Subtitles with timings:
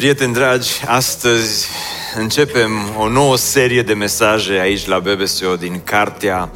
[0.00, 1.68] Prieteni dragi, astăzi
[2.16, 6.50] începem o nouă serie de mesaje aici la BBSO din Cartea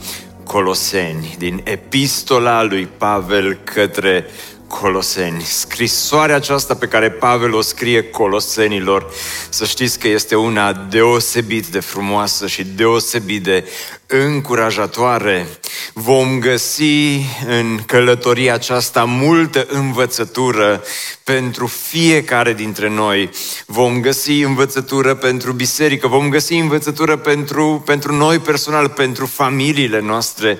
[0.45, 4.27] Coloseni, din epistola lui Pavel către
[4.67, 5.43] Coloseni.
[5.43, 9.13] Scrisoarea aceasta pe care Pavel o scrie Colosenilor,
[9.49, 13.69] să știți că este una deosebit de frumoasă și deosebit de
[14.07, 15.47] încurajatoare.
[15.93, 20.83] Vom găsi în călătoria aceasta multă învățătură
[21.25, 23.31] pentru fiecare dintre noi.
[23.67, 30.59] Vom găsi învățătură pentru biserică, vom găsi învățătură pentru, pentru noi personal, pentru familiile noastre.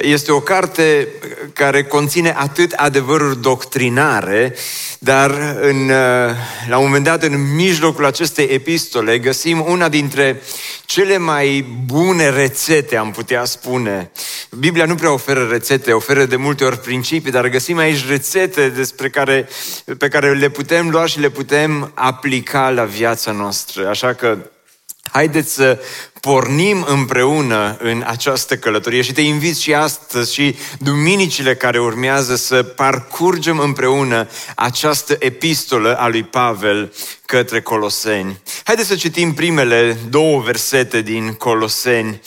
[0.00, 1.08] Este o carte
[1.52, 4.54] care conține atât adevăruri doctrinare,
[4.98, 5.86] dar în,
[6.68, 10.42] la un moment dat, în mijlocul acestei epistole, găsim una dintre
[10.84, 12.28] cele mai bune
[12.72, 14.10] rețete, am putea spune.
[14.58, 19.08] Biblia nu prea oferă rețete, oferă de multe ori principii, dar găsim aici rețete despre
[19.08, 19.48] care,
[19.98, 23.88] pe care le putem lua și le putem aplica la viața noastră.
[23.88, 24.38] Așa că
[25.12, 25.78] Haideți să
[26.20, 32.62] pornim împreună în această călătorie și te invit și astăzi și duminicile care urmează să
[32.62, 36.92] parcurgem împreună această epistolă a lui Pavel
[37.26, 38.40] către Coloseni.
[38.64, 42.20] Haideți să citim primele două versete din Coloseni.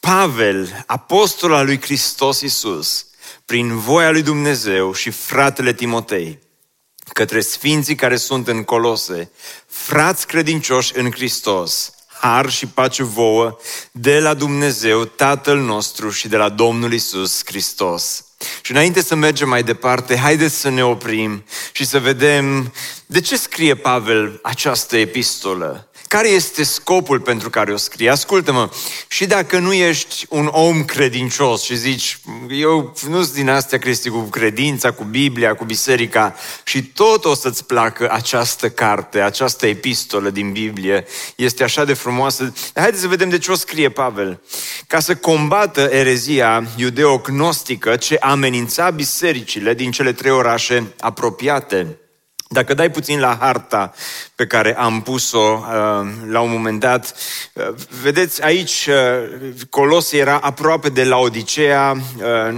[0.00, 3.06] Pavel, apostol al lui Hristos Iisus,
[3.44, 6.38] prin voia lui Dumnezeu și fratele Timotei,
[7.12, 9.30] către sfinții care sunt în Colose,
[9.66, 13.56] frați credincioși în Hristos, har și pace vouă
[13.92, 18.24] de la Dumnezeu, Tatăl nostru și de la Domnul Isus Hristos.
[18.62, 22.72] Și înainte să mergem mai departe, haideți să ne oprim și să vedem
[23.06, 25.87] de ce scrie Pavel această epistolă.
[26.08, 28.10] Care este scopul pentru care o scrie?
[28.10, 28.70] Ascultă-mă,
[29.08, 32.18] și dacă nu ești un om credincios și zici,
[32.50, 37.34] eu nu sunt din astea Cristi cu credința, cu Biblia, cu biserica și tot o
[37.34, 42.52] să-ți placă această carte, această epistolă din Biblie, este așa de frumoasă.
[42.74, 44.40] Haideți să vedem de ce o scrie Pavel.
[44.86, 51.98] Ca să combată erezia iudeocnostică ce amenința bisericile din cele trei orașe apropiate
[52.50, 53.94] dacă dai puțin la harta
[54.34, 57.14] pe care am pus-o uh, la un moment dat,
[57.52, 57.68] uh,
[58.02, 62.56] vedeți aici, uh, Colos era aproape de Laodicea, uh,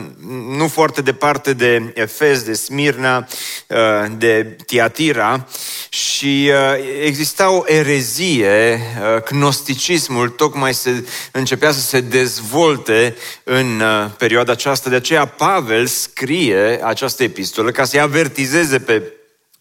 [0.49, 3.29] nu foarte departe de Efes, de Smirna,
[3.67, 3.77] uh,
[4.17, 5.47] de Tiatira
[5.89, 8.81] și uh, exista o erezie,
[9.17, 15.87] uh, gnosticismul tocmai se începea să se dezvolte în uh, perioada aceasta, de aceea Pavel
[15.87, 19.13] scrie această epistolă ca să-i avertizeze pe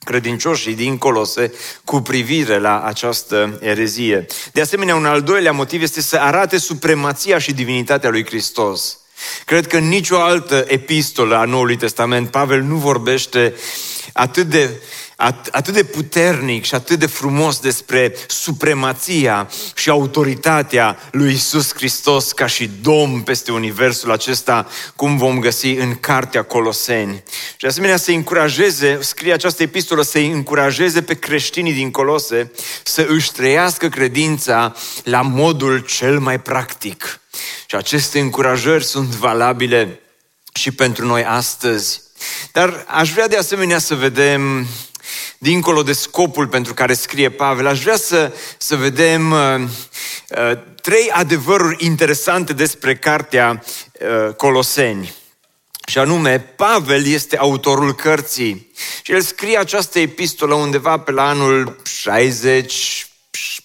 [0.04, 4.26] credincioșii din Colose cu privire la această erezie.
[4.52, 8.98] De asemenea, un al doilea motiv este să arate supremația și divinitatea lui Hristos.
[9.46, 13.54] Cred că în nicio altă epistolă a Noului Testament Pavel nu vorbește
[14.14, 14.70] atât de
[15.52, 22.46] atât de puternic și atât de frumos despre supremația și autoritatea lui Isus Hristos ca
[22.46, 27.24] și Domn peste universul acesta, cum vom găsi în Cartea Coloseni.
[27.52, 32.52] Și de asemenea să încurajeze, scrie această epistolă, să încurajeze pe creștinii din Colose
[32.84, 37.20] să își trăiască credința la modul cel mai practic.
[37.66, 40.00] Și aceste încurajări sunt valabile
[40.54, 42.02] și pentru noi astăzi.
[42.52, 44.68] Dar aș vrea de asemenea să vedem
[45.40, 49.62] dincolo de scopul pentru care scrie Pavel, aș vrea să, să vedem uh,
[50.30, 53.64] uh, trei adevăruri interesante despre cartea
[53.94, 55.14] uh, Coloseni.
[55.88, 58.72] Și anume, Pavel este autorul cărții.
[59.02, 63.08] Și el scrie această epistolă undeva pe la anul 60,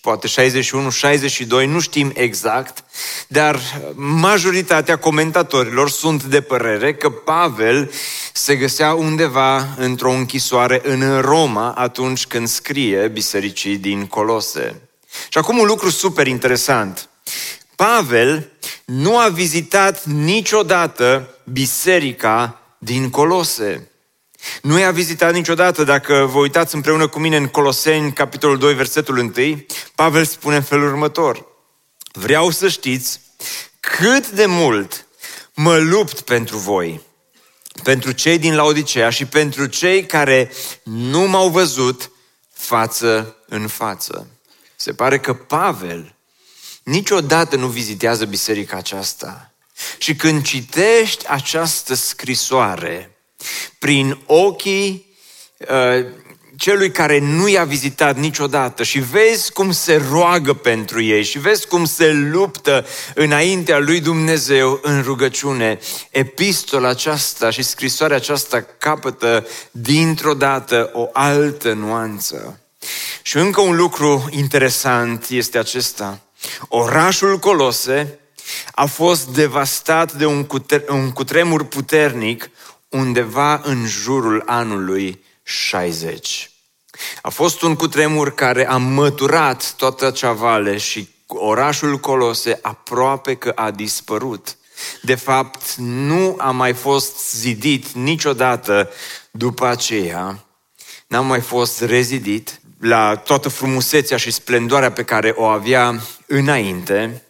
[0.01, 2.85] poate 61, 62, nu știm exact,
[3.27, 3.61] dar
[3.95, 7.91] majoritatea comentatorilor sunt de părere că Pavel
[8.37, 14.81] se găsea undeva într-o închisoare în Roma atunci când scrie bisericii din Colose.
[15.29, 17.09] Și acum un lucru super interesant.
[17.77, 18.51] Pavel
[18.85, 23.91] nu a vizitat niciodată biserica din Colose.
[24.63, 29.19] Nu i-a vizitat niciodată, dacă vă uitați împreună cu mine în Coloseni, capitolul 2, versetul
[29.19, 29.33] 1,
[29.95, 31.47] Pavel spune în felul următor.
[32.13, 33.21] Vreau să știți
[33.81, 35.07] cât de mult
[35.55, 37.01] mă lupt pentru voi,
[37.85, 40.51] pentru cei din Laodicea și pentru cei care
[40.83, 42.11] nu m-au văzut,
[42.53, 44.27] față în față.
[44.77, 46.15] Se pare că Pavel
[46.83, 49.53] niciodată nu vizitează biserica aceasta.
[49.99, 53.17] Și când citești această scrisoare,
[53.79, 55.17] prin ochii
[55.59, 56.07] uh,
[56.57, 61.67] celui care nu i-a vizitat niciodată și vezi cum se roagă pentru ei și vezi
[61.67, 65.79] cum se luptă înaintea lui Dumnezeu în rugăciune,
[66.11, 72.59] epistola aceasta și scrisoarea aceasta capătă dintr-o dată o altă nuanță.
[73.23, 76.21] Și încă un lucru interesant este acesta.
[76.69, 78.19] Orașul Colose
[78.75, 82.51] a fost devastat de un, cutre- un cutremur puternic
[82.89, 86.51] undeva în jurul anului 60.
[87.23, 93.53] A fost un cutremur care a măturat toată acea vale și orașul Colose aproape că
[93.55, 94.57] a dispărut.
[95.03, 98.91] De fapt, nu a mai fost zidit niciodată
[99.31, 100.45] după aceea,
[101.07, 107.23] n-a mai fost rezidit la toată frumusețea și splendoarea pe care o avea înainte.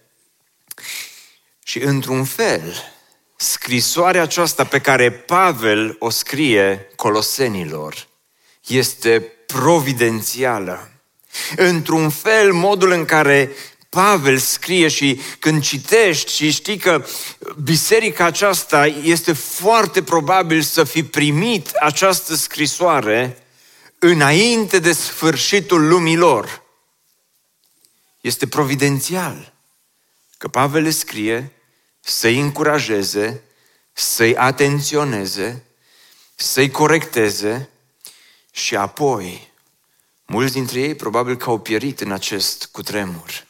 [1.63, 2.94] Și într-un fel,
[3.37, 8.07] scrisoarea aceasta pe care Pavel o scrie colosenilor
[8.67, 10.91] este providențială.
[11.57, 13.51] Într-un fel, modul în care
[13.89, 17.05] Pavel scrie și când citești și știi că
[17.63, 23.39] biserica aceasta este foarte probabil să fi primit această scrisoare
[23.99, 26.63] înainte de sfârșitul lumilor.
[28.21, 29.53] Este providențial
[30.39, 31.53] că Pavel le scrie
[32.05, 33.43] să-i încurajeze,
[33.93, 35.65] să-i atenționeze,
[36.35, 37.69] să-i corecteze
[38.51, 39.53] și apoi
[40.27, 43.47] mulți dintre ei probabil că au pierit în acest cutremur.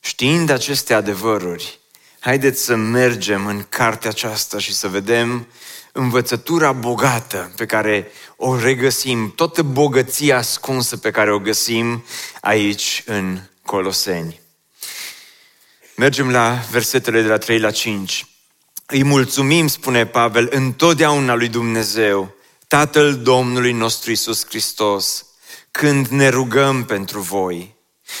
[0.00, 1.78] Știind aceste adevăruri,
[2.18, 5.46] haideți să mergem în cartea aceasta și să vedem
[5.92, 12.04] învățătura bogată pe care o regăsim, toată bogăția ascunsă pe care o găsim
[12.40, 14.40] aici în Coloseni.
[15.96, 18.26] Mergem la versetele de la 3 la 5.
[18.86, 22.34] Îi mulțumim, spune Pavel, întotdeauna lui Dumnezeu,
[22.68, 25.26] Tatăl Domnului nostru Isus Hristos,
[25.70, 27.76] când ne rugăm pentru voi.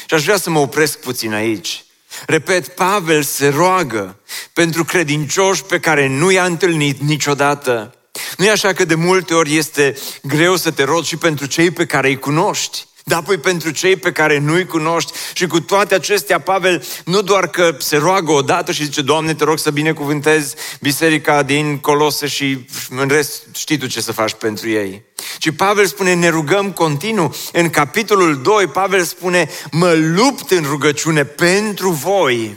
[0.06, 1.84] Și aș vrea să mă opresc puțin aici.
[2.26, 4.20] Repet, Pavel se roagă
[4.52, 7.94] pentru credincioși pe care nu i-a întâlnit niciodată.
[8.36, 11.70] Nu e așa că de multe ori este greu să te rogi și pentru cei
[11.70, 15.12] pe care îi cunoști dar apoi pentru cei pe care nu-i cunoști.
[15.32, 19.44] Și cu toate acestea, Pavel nu doar că se roagă odată și zice, Doamne, te
[19.44, 24.68] rog să binecuvântezi biserica din Colose și în rest știi tu ce să faci pentru
[24.68, 25.02] ei.
[25.38, 27.34] Ci Pavel spune, ne rugăm continuu.
[27.52, 32.56] În capitolul 2, Pavel spune, mă lupt în rugăciune pentru voi.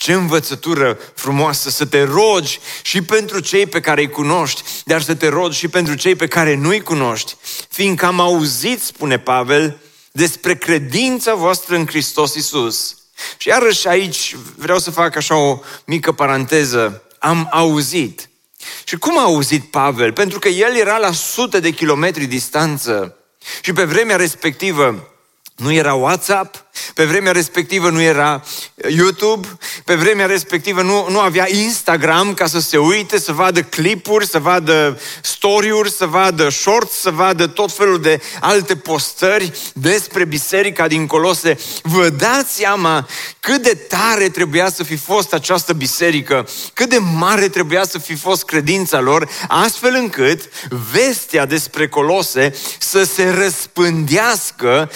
[0.00, 5.14] Ce învățătură frumoasă să te rogi și pentru cei pe care îi cunoști, dar să
[5.14, 7.36] te rogi și pentru cei pe care nu-i cunoști.
[7.68, 9.80] Fiindcă am auzit, spune Pavel,
[10.12, 12.96] despre credința voastră în Hristos Isus.
[13.36, 17.02] Și iarăși aici vreau să fac așa o mică paranteză.
[17.18, 18.28] Am auzit.
[18.84, 20.12] Și cum a auzit Pavel?
[20.12, 23.16] Pentru că el era la sute de kilometri distanță.
[23.62, 25.10] Și pe vremea respectivă
[25.56, 26.64] nu era WhatsApp,
[26.94, 28.42] pe vremea respectivă nu era
[28.88, 29.48] YouTube,
[29.84, 34.38] pe vremea respectivă nu, nu avea Instagram ca să se uite, să vadă clipuri, să
[34.38, 41.06] vadă story-uri, să vadă shorts, să vadă tot felul de alte postări despre biserica din
[41.06, 41.58] Colose.
[41.82, 43.08] Vă dați seama
[43.40, 48.14] cât de tare trebuia să fi fost această biserică, cât de mare trebuia să fi
[48.14, 50.42] fost credința lor, astfel încât
[50.92, 54.90] vestea despre Colose să se răspândească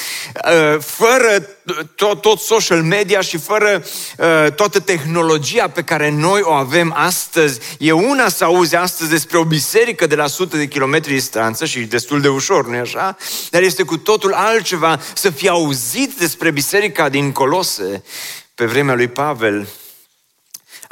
[0.45, 1.49] uh, fără
[1.95, 3.85] tot, tot social media și fără
[4.19, 7.61] uh, toată tehnologia pe care noi o avem astăzi.
[7.79, 11.81] E una să auzi astăzi despre o biserică de la sute de kilometri distanță și
[11.81, 13.17] destul de ușor, nu-i așa?
[13.51, 18.03] Dar este cu totul altceva să fi auzit despre biserica din Colose
[18.55, 19.69] pe vremea lui Pavel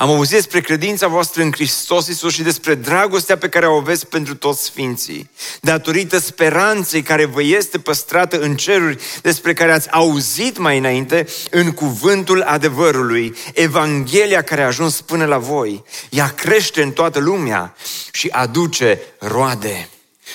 [0.03, 4.07] am auzit despre credința voastră în Hristos Iisus și despre dragostea pe care o aveți
[4.07, 5.31] pentru toți sfinții,
[5.61, 11.73] datorită speranței care vă este păstrată în ceruri, despre care ați auzit mai înainte în
[11.73, 15.85] cuvântul adevărului, Evanghelia care a ajuns până la voi.
[16.11, 17.77] Ea crește în toată lumea
[18.13, 19.89] și aduce roade.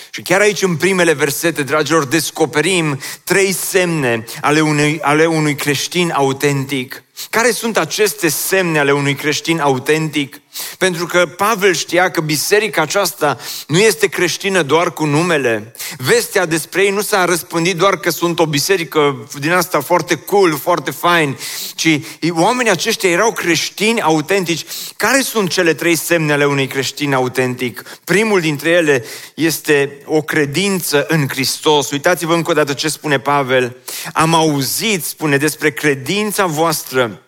[0.10, 6.12] Și chiar aici, în primele versete, dragilor, descoperim trei semne ale unui, ale unui creștin
[6.12, 7.02] autentic.
[7.30, 10.42] Care sunt aceste semne ale unui creștin autentic?
[10.78, 13.38] Pentru că Pavel știa că biserica aceasta
[13.68, 15.76] nu este creștină doar cu numele.
[15.98, 20.58] Vestea despre ei nu s-a răspândit doar că sunt o biserică din asta foarte cool,
[20.58, 21.38] foarte fain,
[21.76, 22.00] ci
[22.30, 24.66] oamenii aceștia erau creștini autentici.
[24.98, 27.84] Care sunt cele trei semne ale unui creștin autentic?
[28.04, 31.92] Primul dintre ele este o credință în Hristos.
[31.92, 33.78] Uitați-vă încă o dată ce spune Pavel.
[34.14, 37.22] Am auzit, spune, despre credința voastră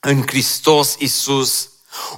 [0.00, 1.68] în Hristos Isus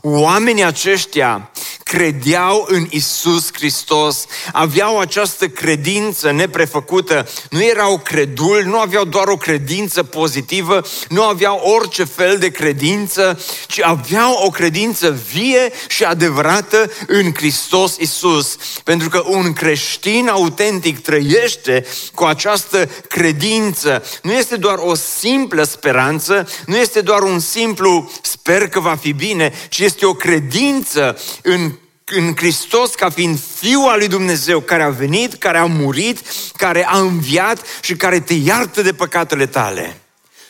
[0.01, 1.51] Oamenii aceștia
[1.93, 9.37] credeau în Isus Hristos, aveau această credință neprefăcută, nu erau creduli, nu aveau doar o
[9.37, 16.91] credință pozitivă, nu aveau orice fel de credință, ci aveau o credință vie și adevărată
[17.07, 18.57] în Hristos Isus.
[18.85, 24.05] Pentru că un creștin autentic trăiește cu această credință.
[24.23, 29.13] Nu este doar o simplă speranță, nu este doar un simplu sper că va fi
[29.13, 31.73] bine, ci este o credință în
[32.15, 36.23] în Hristos ca fiind Fiul al lui Dumnezeu care a venit, care a murit,
[36.57, 40.01] care a înviat și care te iartă de păcatele tale.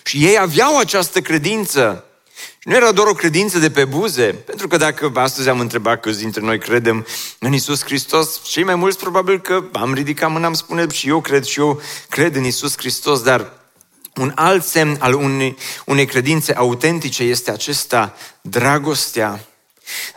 [0.05, 2.05] Și ei aveau această credință.
[2.59, 6.01] Și nu era doar o credință de pe buze, pentru că dacă astăzi am întrebat
[6.01, 7.07] câți dintre noi credem
[7.39, 11.21] în Isus Hristos, cei mai mulți probabil că am ridicat mâna, am spune și eu
[11.21, 13.62] cred și eu cred în Isus Hristos, dar
[14.17, 19.47] un alt semn al unei, unei credințe autentice este acesta, dragostea.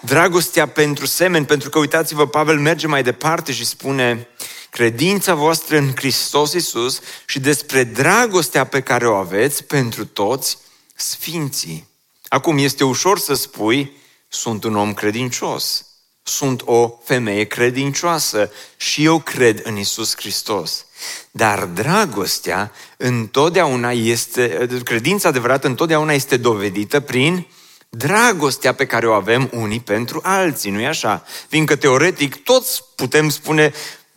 [0.01, 4.27] Dragostea pentru semeni, pentru că uitați-vă, Pavel merge mai departe și spune
[4.69, 10.57] credința voastră în Hristos Iisus și despre dragostea pe care o aveți pentru toți
[10.95, 11.87] sfinții.
[12.27, 13.97] Acum, este ușor să spui,
[14.27, 15.85] sunt un om credincios,
[16.27, 20.85] sunt o femeie credincioasă și eu cred în Isus Hristos.
[21.31, 27.47] Dar dragostea întotdeauna este, credința adevărată întotdeauna este dovedită prin
[27.89, 31.25] dragostea pe care o avem unii pentru alții, nu-i așa?
[31.49, 33.73] Fiindcă teoretic toți putem spune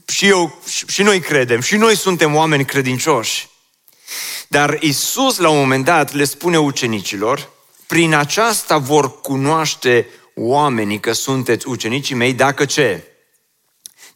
[0.06, 3.48] și eu, și noi credem, și noi suntem oameni credincioși.
[4.48, 7.50] Dar Isus la un moment dat le spune ucenicilor,
[7.86, 10.06] prin aceasta vor cunoaște
[10.38, 13.04] oamenii că sunteți ucenicii mei dacă ce?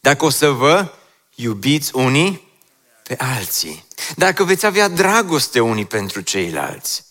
[0.01, 0.91] Dacă o să vă
[1.35, 2.51] iubiți unii
[3.03, 3.85] pe alții.
[4.15, 7.05] Dacă veți avea dragoste unii pentru ceilalți.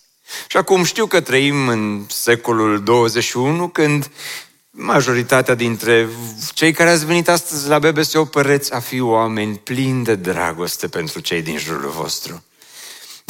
[0.47, 4.11] Și acum știu că trăim în secolul 21 când
[4.71, 6.09] majoritatea dintre
[6.55, 11.21] cei care ați venit astăzi la BBC păreți a fi oameni plini de dragoste pentru
[11.21, 12.45] cei din jurul vostru.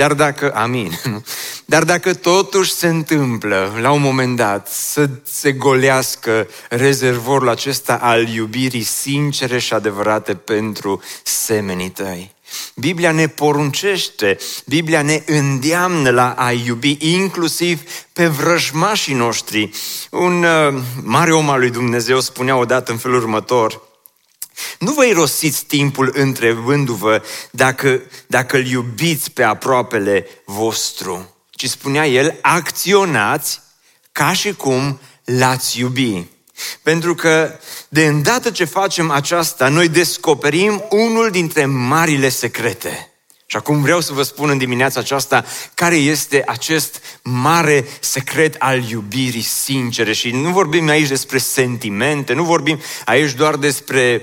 [0.02, 1.00] Dar dacă, amin,
[1.72, 8.28] dar dacă totuși se întâmplă la un moment dat să se golească rezervorul acesta al
[8.28, 12.34] iubirii sincere și adevărate pentru semenii tăi,
[12.74, 17.82] Biblia ne poruncește, Biblia ne îndeamnă la a iubi inclusiv
[18.12, 19.70] pe vrăjmașii noștri.
[20.10, 23.82] Un uh, mare om al lui Dumnezeu spunea odată în felul următor,
[24.78, 32.38] nu vă irosiți timpul întrebându-vă dacă, dacă îl iubiți pe aproapele vostru, ci spunea el,
[32.40, 33.60] acționați
[34.12, 36.26] ca și cum l-ați iubi.
[36.82, 43.06] Pentru că de îndată ce facem aceasta, noi descoperim unul dintre marile secrete–
[43.52, 45.44] și acum vreau să vă spun în dimineața aceasta
[45.74, 50.12] care este acest mare secret al iubirii sincere.
[50.12, 54.22] Și nu vorbim aici despre sentimente, nu vorbim aici doar despre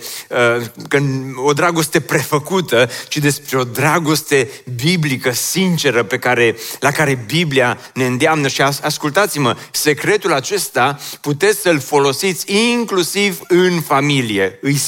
[0.93, 7.77] uh, o dragoste prefăcută, ci despre o dragoste biblică, sinceră, pe care, la care Biblia
[7.93, 8.47] ne îndeamnă.
[8.47, 14.59] Și ascultați-mă, secretul acesta puteți să-l folosiți inclusiv în familie.
[14.61, 14.81] Îi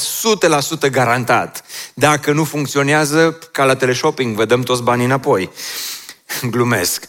[0.86, 1.64] 100% garantat.
[1.94, 5.50] Dacă nu funcționează, ca la teleshopping, vă dăm toți banii înapoi.
[6.50, 7.04] Glumesc.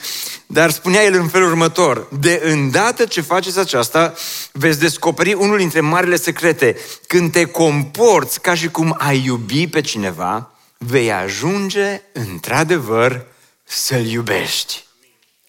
[0.45, 4.13] Dar spunea el în felul următor, de îndată ce faceți aceasta,
[4.51, 6.77] veți descoperi unul dintre marile secrete.
[7.07, 13.25] Când te comporți ca și cum ai iubi pe cineva, vei ajunge într-adevăr
[13.63, 14.83] să-l iubești.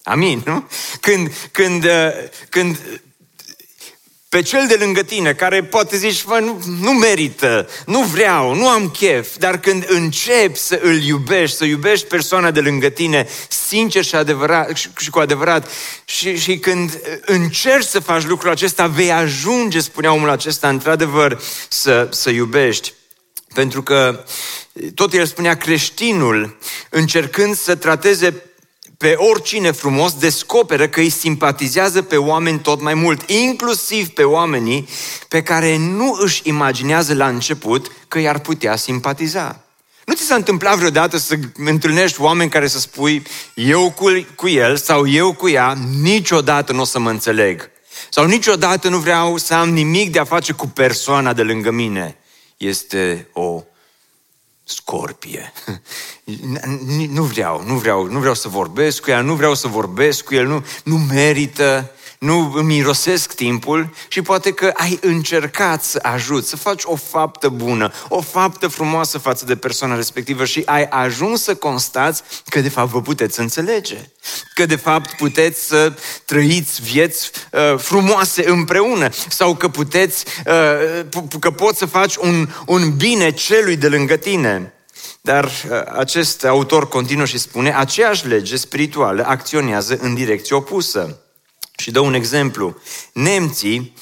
[0.02, 0.68] Amin, nu?
[1.00, 2.08] Când, când, uh,
[2.48, 3.00] când
[4.34, 8.68] pe cel de lângă tine, care poate zici, Fă, nu, nu merită, nu vreau, nu
[8.68, 14.04] am chef, dar când începi să îl iubești, să iubești persoana de lângă tine, sincer
[14.04, 15.70] și, adevărat, și, și cu adevărat,
[16.04, 22.08] și, și când încerci să faci lucrul acesta, vei ajunge, spunea omul acesta, într-adevăr, să,
[22.10, 22.92] să iubești.
[23.54, 24.24] Pentru că
[24.94, 26.58] tot el spunea creștinul,
[26.90, 28.42] încercând să trateze
[29.04, 34.88] pe oricine frumos descoperă că îi simpatizează pe oameni tot mai mult, inclusiv pe oamenii
[35.28, 39.64] pe care nu își imaginează la început că i-ar putea simpatiza.
[40.04, 43.22] Nu ți s-a întâmplat vreodată să întâlnești oameni care să spui
[43.54, 47.70] eu cu, cu el sau eu cu ea, niciodată nu o să mă înțeleg.
[48.10, 52.16] Sau niciodată nu vreau să am nimic de a face cu persoana de lângă mine.
[52.56, 53.62] Este o
[54.64, 55.52] scorpie.
[57.08, 60.34] Nu vreau, nu vreau, nu vreau să vorbesc cu ea, nu vreau să vorbesc cu
[60.34, 61.90] el, nu, nu merită
[62.24, 67.48] nu îmi irosesc timpul și poate că ai încercat să ajuți, să faci o faptă
[67.48, 72.68] bună, o faptă frumoasă față de persoana respectivă și ai ajuns să constați că de
[72.68, 74.10] fapt vă puteți înțelege,
[74.54, 75.92] că de fapt puteți să
[76.24, 82.96] trăiți vieți uh, frumoase împreună sau că puteți, uh, că poți să faci un, un
[82.96, 84.72] bine celui de lângă tine.
[85.20, 91.18] Dar uh, acest autor continuă și spune, aceeași lege spirituală acționează în direcție opusă.
[91.76, 92.76] Și dă un exemplu.
[93.12, 93.94] Nemții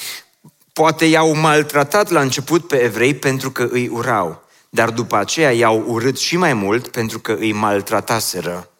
[0.73, 5.85] poate i-au maltratat la început pe evrei pentru că îi urau, dar după aceea i-au
[5.87, 8.71] urât și mai mult pentru că îi maltrataseră.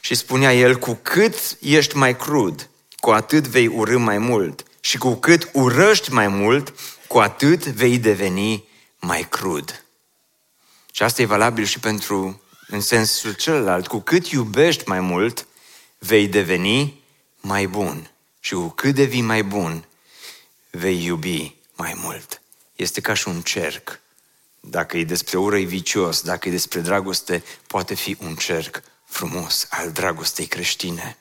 [0.00, 4.62] Și spunea el, cu cât ești mai crud, cu atât vei urâ mai mult.
[4.80, 6.74] Și cu cât urăști mai mult,
[7.06, 8.68] cu atât vei deveni
[9.00, 9.84] mai crud.
[10.92, 13.86] Și asta e valabil și pentru în sensul celălalt.
[13.86, 15.46] Cu cât iubești mai mult,
[15.98, 17.00] vei deveni
[17.40, 18.10] mai bun.
[18.40, 19.88] Și cu cât devii mai bun,
[20.70, 22.42] vei iubi mai mult.
[22.76, 24.00] Este ca și un cerc.
[24.60, 26.20] Dacă e despre ură, e vicios.
[26.20, 31.16] Dacă e despre dragoste, poate fi un cerc frumos al dragostei creștine.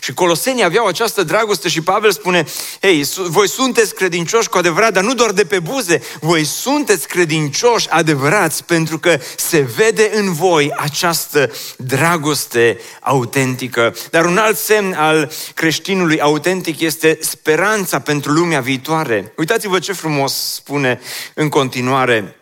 [0.00, 2.46] Și colosenii aveau această dragoste și Pavel spune,
[2.80, 7.90] hei, voi sunteți credincioși cu adevărat, dar nu doar de pe buze, voi sunteți credincioși
[7.90, 13.94] adevărați pentru că se vede în voi această dragoste autentică.
[14.10, 19.32] Dar un alt semn al creștinului autentic este speranța pentru lumea viitoare.
[19.36, 21.00] Uitați-vă ce frumos spune
[21.34, 22.37] în continuare Uh,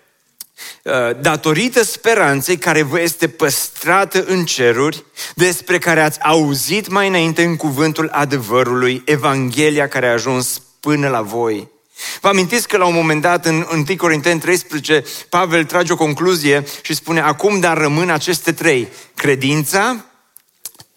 [1.21, 7.57] datorită speranței care vă este păstrată în ceruri, despre care ați auzit mai înainte în
[7.57, 11.69] cuvântul adevărului, Evanghelia care a ajuns până la voi.
[12.21, 16.65] Vă amintiți că la un moment dat în 1 Corinteni 13 Pavel trage o concluzie
[16.83, 20.05] și spune acum dar rămân aceste trei, credința,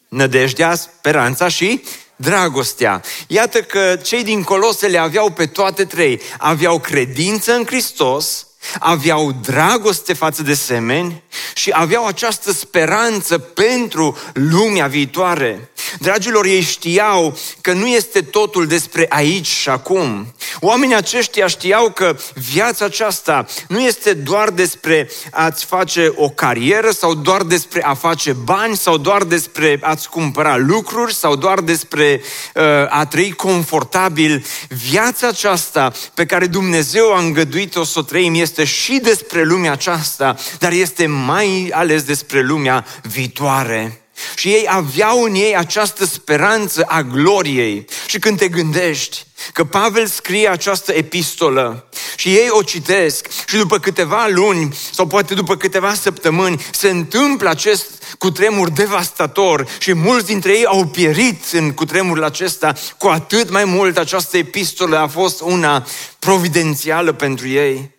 [0.08, 1.84] nădejdea, speranța și
[2.16, 3.02] dragostea.
[3.28, 6.22] Iată că cei din Colose le aveau pe toate trei.
[6.38, 8.48] Aveau credință în Hristos,
[8.80, 11.24] aveau dragoste față de semeni
[11.54, 15.70] și aveau această speranță pentru lumea viitoare.
[16.00, 20.34] Dragilor, ei știau că nu este totul despre aici și acum.
[20.60, 22.16] Oamenii aceștia știau că
[22.52, 28.34] viața aceasta nu este doar despre a-ți face o carieră sau doar despre a face
[28.34, 32.22] bani sau doar despre a-ți cumpăra lucruri sau doar despre
[32.56, 34.46] uh, a trăi confortabil.
[34.90, 40.36] Viața aceasta pe care Dumnezeu a îngăduit-o să o trăim este și despre lumea aceasta,
[40.60, 44.02] dar este mai ales despre lumea viitoare.
[44.36, 47.86] Și ei aveau în ei această speranță a gloriei.
[48.06, 53.80] Și când te gândești că Pavel scrie această epistolă și ei o citesc și după
[53.80, 60.52] câteva luni sau poate după câteva săptămâni se întâmplă acest cutremur devastator și mulți dintre
[60.52, 65.86] ei au pierit în cutremurul acesta, cu atât mai mult această epistolă a fost una
[66.20, 67.92] providențială pentru ei.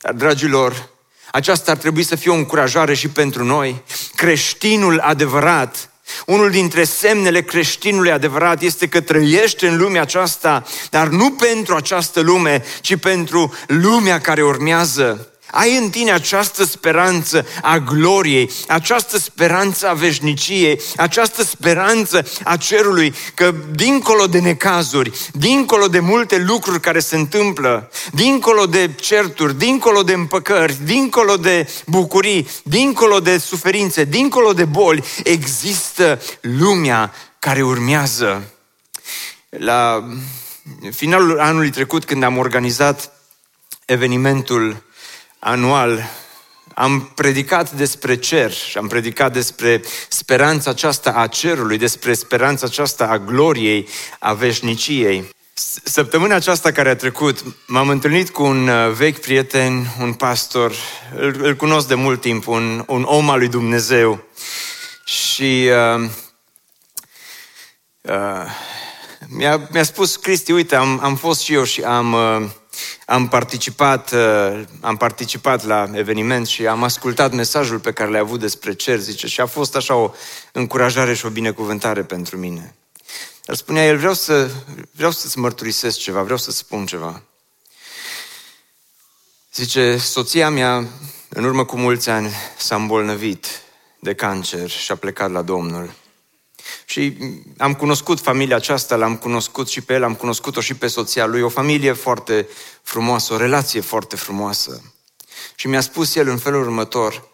[0.00, 0.88] Dar, dragilor,
[1.32, 3.82] aceasta ar trebui să fie o încurajare și pentru noi.
[4.14, 5.90] Creștinul adevărat,
[6.26, 12.20] unul dintre semnele creștinului adevărat este că trăiește în lumea aceasta, dar nu pentru această
[12.20, 15.28] lume, ci pentru lumea care urmează.
[15.50, 23.14] Ai în tine această speranță a gloriei, această speranță a veșniciei, această speranță a cerului,
[23.34, 30.02] că dincolo de necazuri, dincolo de multe lucruri care se întâmplă, dincolo de certuri, dincolo
[30.02, 38.42] de împăcări, dincolo de bucurii, dincolo de suferințe, dincolo de boli, există lumea care urmează.
[39.48, 40.08] La
[40.90, 43.12] finalul anului trecut, când am organizat
[43.84, 44.82] evenimentul
[45.38, 46.10] anual
[46.74, 53.06] am predicat despre cer și am predicat despre speranța aceasta a cerului, despre speranța aceasta
[53.06, 55.36] a gloriei, a veșniciei.
[55.82, 60.72] Săptămâna aceasta care a trecut, m-am întâlnit cu un uh, vechi prieten, un pastor,
[61.16, 64.24] îl, îl cunosc de mult timp, un, un om al lui Dumnezeu.
[65.04, 66.08] Și uh,
[68.02, 68.46] uh,
[69.28, 72.12] mi-a, mi-a spus, Cristi, uite, am, am fost și eu și am...
[72.12, 72.50] Uh,
[73.10, 78.40] am participat, uh, am participat la eveniment și am ascultat mesajul pe care l-a avut
[78.40, 80.12] despre cer, zice, și a fost așa o
[80.52, 82.74] încurajare și o binecuvântare pentru mine.
[83.44, 84.50] Dar spunea el, vreau, să,
[84.92, 87.22] vreau să-ți mărturisesc ceva, vreau să spun ceva.
[89.54, 90.84] Zice, soția mea,
[91.28, 93.46] în urmă cu mulți ani, s-a îmbolnăvit
[93.98, 95.92] de cancer și a plecat la Domnul.
[96.84, 97.16] Și Și
[97.58, 101.40] am cunoscut familia aceasta, l-am cunoscut și pe el, am cunoscut-o și pe soția lui,
[101.40, 102.48] o familie foarte
[102.82, 104.82] frumoasă, o relație foarte frumoasă.
[105.54, 107.28] Și mi-a spus el în felul următor,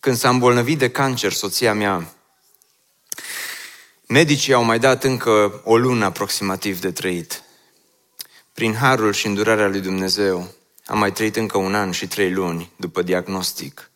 [0.00, 2.14] când s-a îmbolnăvit de cancer soția mea,
[4.06, 7.42] medicii au mai dat încă o lună aproximativ de trăit.
[8.52, 10.54] Prin harul și îndurarea lui Dumnezeu,
[10.86, 13.90] am mai trăit încă un an și trei luni după diagnostic.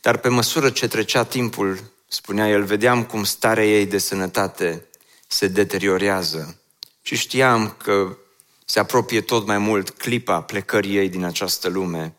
[0.00, 4.86] Dar pe măsură ce trecea timpul, spunea el, vedeam cum starea ei de sănătate
[5.26, 6.60] se deteriorează
[7.02, 8.16] și știam că
[8.64, 12.14] se apropie tot mai mult clipa plecării ei din această lume.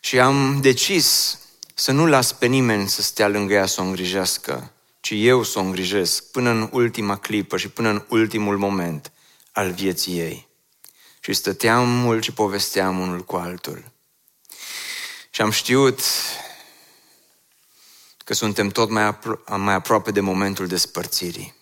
[0.00, 1.38] Și am decis
[1.74, 5.58] să nu las pe nimeni să stea lângă ea să o îngrijească, ci eu să
[5.58, 9.12] o îngrijesc până în ultima clipă și până în ultimul moment
[9.52, 10.48] al vieții ei.
[11.20, 13.84] Și stăteam mult și povesteam unul cu altul.
[15.30, 16.00] Și am știut
[18.24, 21.54] că suntem tot mai, apro- mai aproape de momentul despărțirii.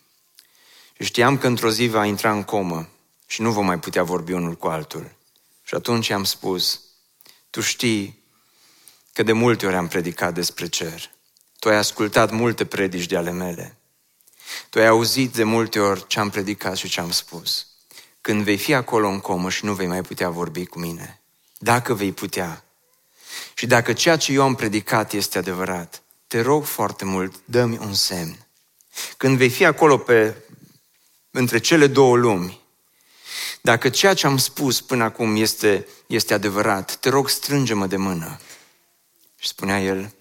[0.97, 2.89] Și știam că într-o zi va intra în comă
[3.27, 5.15] și nu vom mai putea vorbi unul cu altul.
[5.63, 6.81] Și atunci am spus,
[7.51, 8.23] tu știi
[9.13, 11.11] că de multe ori am predicat despre cer.
[11.59, 13.77] Tu ai ascultat multe predici de ale mele.
[14.71, 17.67] Tu ai auzit de multe ori ce am predicat și ce am spus.
[18.21, 21.21] Când vei fi acolo în comă și nu vei mai putea vorbi cu mine,
[21.59, 22.65] dacă vei putea,
[23.55, 27.95] și dacă ceea ce eu am predicat este adevărat, te rog foarte mult, dă-mi un
[27.95, 28.47] semn.
[29.17, 30.37] Când vei fi acolo pe,
[31.31, 32.61] între cele două lumi,
[33.61, 38.41] dacă ceea ce am spus până acum este, este adevărat, te rog, strânge-mă de mână.
[39.37, 40.15] Și spunea el,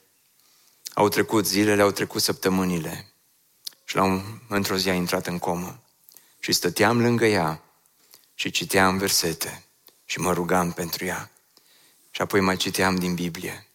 [0.94, 3.14] au trecut zilele, au trecut săptămânile.
[3.84, 5.80] Și la un, într-o zi a intrat în comă.
[6.40, 7.64] Și stăteam lângă ea
[8.34, 9.64] și citeam versete
[10.06, 11.32] și mă rugam pentru ea.
[12.12, 13.71] Și apoi mai citeam din Biblie.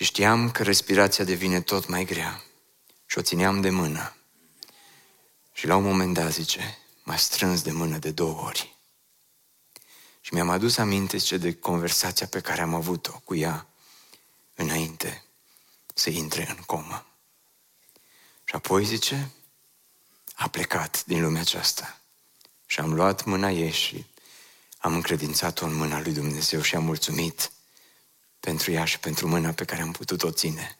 [0.00, 2.42] Și știam că respirația devine tot mai grea.
[3.06, 4.16] Și o țineam de mână.
[5.52, 8.76] Și la un moment dat, zice, m-a strâns de mână de două ori.
[10.20, 13.66] Și mi-am adus aminte, zice, de conversația pe care am avut-o cu ea
[14.54, 15.24] înainte
[15.94, 17.06] să intre în comă.
[18.44, 19.30] Și apoi, zice,
[20.34, 22.00] a plecat din lumea aceasta.
[22.66, 24.06] Și am luat mâna ei și
[24.78, 27.50] am încredințat-o în mâna lui Dumnezeu și am mulțumit
[28.40, 30.78] pentru ea și pentru mâna pe care am putut-o ține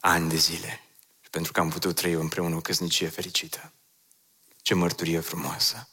[0.00, 0.80] ani de zile
[1.20, 3.72] și pentru că am putut trăi împreună o căsnicie fericită.
[4.62, 5.88] Ce mărturie frumoasă!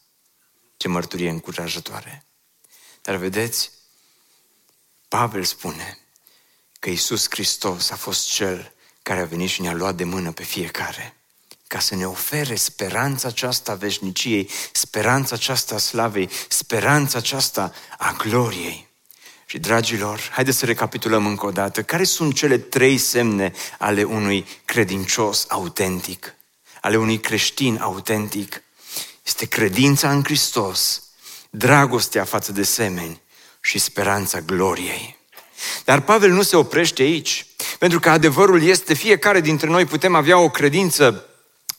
[0.78, 2.26] Ce mărturie încurajatoare!
[3.02, 3.72] Dar vedeți,
[5.08, 5.98] Pavel spune
[6.80, 10.44] că Iisus Hristos a fost Cel care a venit și ne-a luat de mână pe
[10.44, 11.16] fiecare
[11.68, 18.12] ca să ne ofere speranța aceasta a veșniciei, speranța aceasta a slavei, speranța aceasta a
[18.12, 18.85] gloriei.
[19.46, 21.84] Și, dragilor, haideți să recapitulăm încă o dată.
[21.84, 26.36] Care sunt cele trei semne ale unui credincios autentic,
[26.82, 28.62] ale unui creștin autentic?
[29.26, 31.04] Este credința în Hristos,
[31.50, 33.22] dragostea față de semeni
[33.62, 35.18] și speranța gloriei.
[35.84, 37.46] Dar Pavel nu se oprește aici,
[37.80, 41.26] pentru că adevărul este fiecare dintre noi putem avea o credință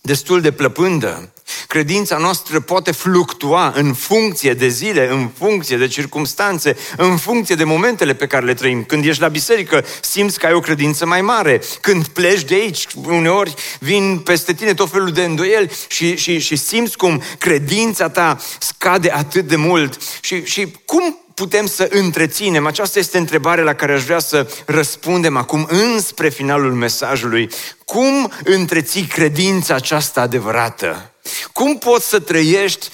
[0.00, 1.33] destul de plăpândă.
[1.67, 7.65] Credința noastră poate fluctua în funcție de zile, în funcție de circumstanțe, în funcție de
[7.65, 8.85] momentele pe care le trăim.
[8.85, 11.63] Când ești la biserică, simți că ai o credință mai mare.
[11.81, 16.57] Când pleci de aici, uneori vin peste tine tot felul de îndoieli și, și, și
[16.57, 19.99] simți cum credința ta scade atât de mult.
[20.21, 22.67] Și, și cum putem să întreținem?
[22.67, 27.49] Aceasta este întrebarea la care aș vrea să răspundem acum înspre finalul mesajului.
[27.85, 31.11] Cum întreții credința aceasta adevărată?
[31.53, 32.89] Cum poți să trăiești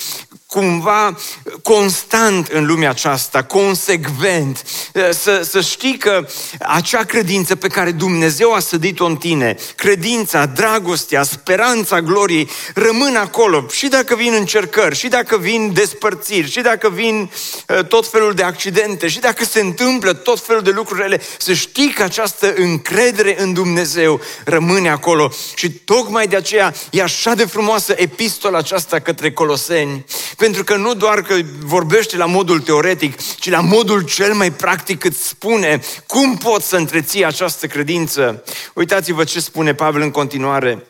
[0.53, 1.19] cumva
[1.63, 4.63] constant în lumea aceasta, consecvent,
[5.11, 6.27] să, să știi că
[6.61, 13.67] acea credință pe care Dumnezeu a sădit-o în tine, credința, dragostea, speranța gloriei, rămân acolo.
[13.71, 17.31] Și dacă vin încercări, și dacă vin despărțiri, și dacă vin
[17.69, 21.93] uh, tot felul de accidente, și dacă se întâmplă tot felul de lucruri să știi
[21.93, 25.33] că această încredere în Dumnezeu rămâne acolo.
[25.55, 30.05] Și tocmai de aceea e așa de frumoasă epistola aceasta către Coloseni,
[30.43, 35.05] pentru că nu doar că vorbește la modul teoretic, ci la modul cel mai practic
[35.05, 38.43] îți spune cum poți să întreții această credință.
[38.75, 40.87] Uitați-vă ce spune Pavel în continuare.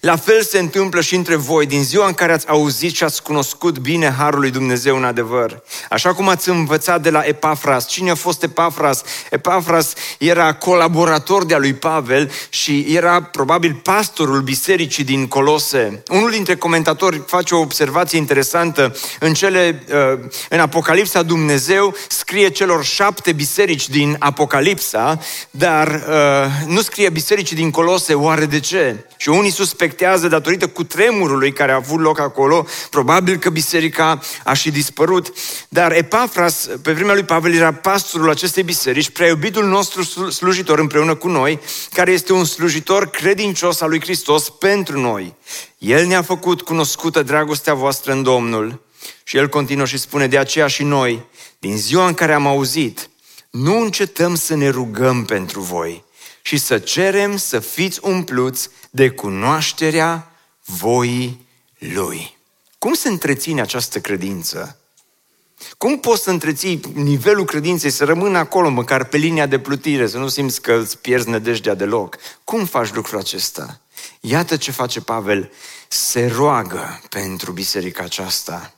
[0.00, 3.22] La fel se întâmplă și între voi din ziua în care ați auzit și ați
[3.22, 5.62] cunoscut bine Harul lui Dumnezeu în adevăr.
[5.90, 7.88] Așa cum ați învățat de la Epafras.
[7.88, 9.02] Cine a fost Epafras?
[9.30, 16.02] Epafras era colaborator de-a lui Pavel și era probabil pastorul bisericii din Colose.
[16.08, 18.96] Unul dintre comentatori face o observație interesantă.
[19.20, 25.18] În, cele, uh, în Apocalipsa Dumnezeu scrie celor șapte biserici din Apocalipsa,
[25.50, 28.14] dar uh, nu scrie bisericii din Colose.
[28.14, 29.06] Oare de ce?
[29.16, 34.70] Și unii suspectează datorită cutremurului care a avut loc acolo, probabil că biserica a și
[34.70, 35.32] dispărut.
[35.68, 41.14] Dar Epafras, pe vremea lui Pavel, era pastorul acestei biserici, prea iubitul nostru slujitor împreună
[41.14, 41.60] cu noi,
[41.92, 45.34] care este un slujitor credincios al lui Hristos pentru noi.
[45.78, 48.82] El ne-a făcut cunoscută dragostea voastră în Domnul.
[49.24, 51.26] Și el continuă și spune, de aceea și noi,
[51.58, 53.10] din ziua în care am auzit,
[53.50, 56.04] nu încetăm să ne rugăm pentru voi
[56.46, 60.32] și să cerem să fiți umpluți de cunoașterea
[60.64, 61.46] voii
[61.78, 62.36] Lui.
[62.78, 64.78] Cum se întreține această credință?
[65.78, 70.18] Cum poți să întreții nivelul credinței, să rămână acolo, măcar pe linia de plutire, să
[70.18, 72.16] nu simți că îți pierzi nădejdea deloc?
[72.44, 73.80] Cum faci lucrul acesta?
[74.20, 75.52] Iată ce face Pavel,
[75.88, 78.74] se roagă pentru biserica aceasta.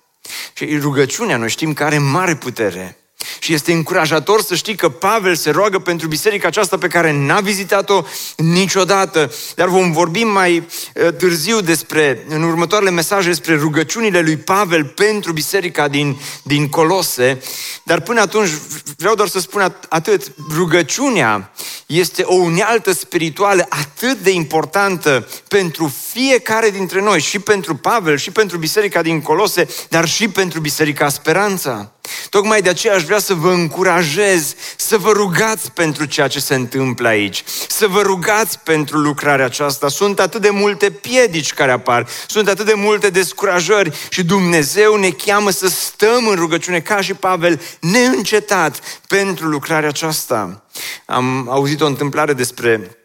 [0.54, 2.98] Și rugăciunea, noi știm că are mare putere.
[3.38, 7.40] Și este încurajator să știi că Pavel se roagă pentru biserica aceasta pe care n-a
[7.40, 8.02] vizitat-o
[8.36, 9.32] niciodată.
[9.54, 15.32] Dar vom vorbi mai uh, târziu despre, în următoarele mesaje, despre rugăciunile lui Pavel pentru
[15.32, 17.42] biserica din, din Colose.
[17.82, 18.50] Dar până atunci
[18.96, 20.32] vreau doar să spun atât.
[20.54, 21.52] Rugăciunea
[21.86, 28.30] este o unealtă spirituală atât de importantă pentru fiecare dintre noi, și pentru Pavel, și
[28.30, 31.95] pentru biserica din Colose, dar și pentru biserica Speranța.
[32.30, 36.54] Tocmai de aceea aș vrea să vă încurajez să vă rugați pentru ceea ce se
[36.54, 39.88] întâmplă aici, să vă rugați pentru lucrarea aceasta.
[39.88, 45.10] Sunt atât de multe piedici care apar, sunt atât de multe descurajări și Dumnezeu ne
[45.10, 50.64] cheamă să stăm în rugăciune ca și Pavel, neîncetat pentru lucrarea aceasta.
[51.06, 52.96] Am auzit o întâmplare despre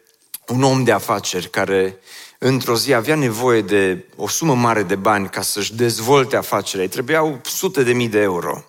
[0.46, 1.98] un om de afaceri care
[2.38, 6.84] într-o zi avea nevoie de o sumă mare de bani ca să-și dezvolte afacerea.
[6.84, 8.64] Îi trebuiau sute de mii de euro.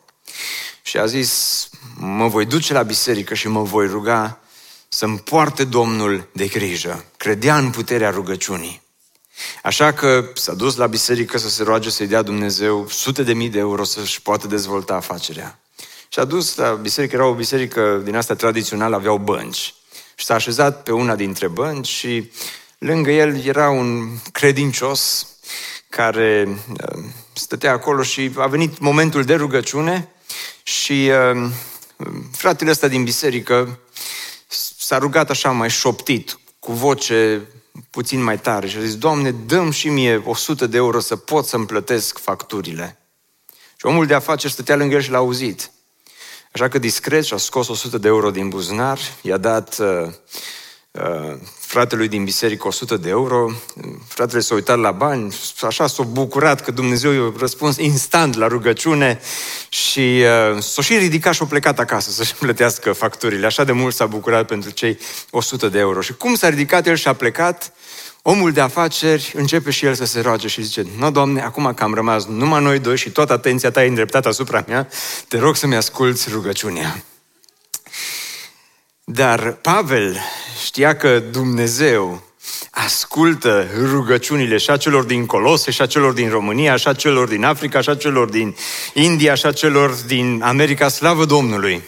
[0.82, 4.40] Și a zis, mă voi duce la biserică și mă voi ruga
[4.88, 7.06] să-mi poarte Domnul de grijă.
[7.18, 8.82] Credea în puterea rugăciunii.
[9.64, 13.50] Așa că s-a dus la biserică să se roage să-i dea Dumnezeu sute de mii
[13.50, 15.60] de euro să-și poată dezvolta afacerea.
[16.10, 19.74] Și a dus la biserică, era o biserică din asta tradițională, aveau bănci.
[20.16, 22.32] Și s-a așezat pe una dintre bănci și
[22.78, 25.28] lângă el era un credincios
[25.90, 30.10] care uh, stătea acolo și a venit momentul de rugăciune
[30.64, 31.50] și uh,
[32.32, 33.80] fratele ăsta din biserică
[34.78, 37.42] s-a rugat așa mai șoptit, cu voce
[37.90, 41.46] puțin mai tare și a zis, Doamne, dăm și mie 100 de euro să pot
[41.46, 42.98] să-mi plătesc facturile.
[43.76, 45.72] Și omul de afaceri stătea lângă el și l-a auzit.
[46.52, 50.14] Așa că discret și-a scos 100 de euro din buzunar, i-a dat uh,
[51.00, 53.52] uh, fratelui din biserică 100 de euro,
[54.08, 59.20] fratele s-a uitat la bani, așa s-a bucurat că Dumnezeu i-a răspuns instant la rugăciune
[59.70, 63.46] și uh, s-a și ridicat și a plecat acasă să-și plătească facturile.
[63.46, 64.98] Așa de mult s-a bucurat pentru cei
[65.30, 66.02] 100 de euro.
[66.02, 67.74] Și cum s-a ridicat el și a plecat,
[68.22, 71.84] omul de afaceri începe și el să se roage și zice, nu, Doamne, acum că
[71.84, 74.88] am rămas numai noi doi și toată atenția ta e îndreptată asupra mea,
[75.28, 77.04] te rog să-mi asculți rugăciunea.
[79.06, 80.18] Dar Pavel
[80.66, 82.24] știa că Dumnezeu
[82.72, 87.28] ascultă rugăciunile și a celor din Colose, și a celor din România, și a celor
[87.28, 88.56] din Africa, și a celor din
[88.94, 91.84] India, și a celor din America, slavă Domnului.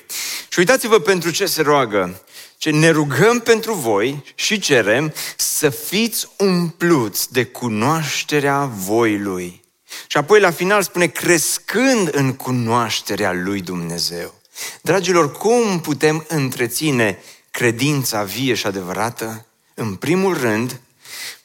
[0.49, 2.21] Și uitați-vă pentru ce se roagă.
[2.57, 9.63] Ce ne rugăm pentru voi și cerem să fiți umpluți de cunoașterea voii Lui.
[10.07, 14.33] Și apoi la final spune crescând în cunoașterea Lui Dumnezeu.
[14.81, 17.19] Dragilor, cum putem întreține
[17.51, 19.45] credința vie și adevărată?
[19.73, 20.79] În primul rând,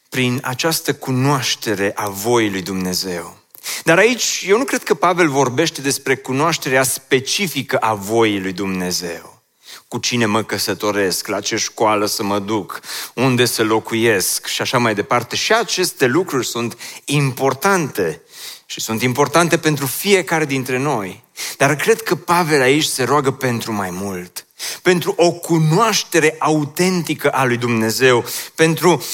[0.08, 3.38] prin această cunoaștere a voii lui Dumnezeu.
[3.84, 9.42] Dar aici eu nu cred că Pavel vorbește despre cunoașterea specifică a voii lui Dumnezeu.
[9.88, 12.80] Cu cine mă căsătoresc, la ce școală să mă duc,
[13.14, 15.36] unde să locuiesc și așa mai departe.
[15.36, 18.22] Și aceste lucruri sunt importante
[18.70, 21.22] și sunt importante pentru fiecare dintre noi.
[21.56, 24.46] Dar cred că Pavel aici se roagă pentru mai mult.
[24.82, 29.04] Pentru o cunoaștere autentică a lui Dumnezeu, pentru,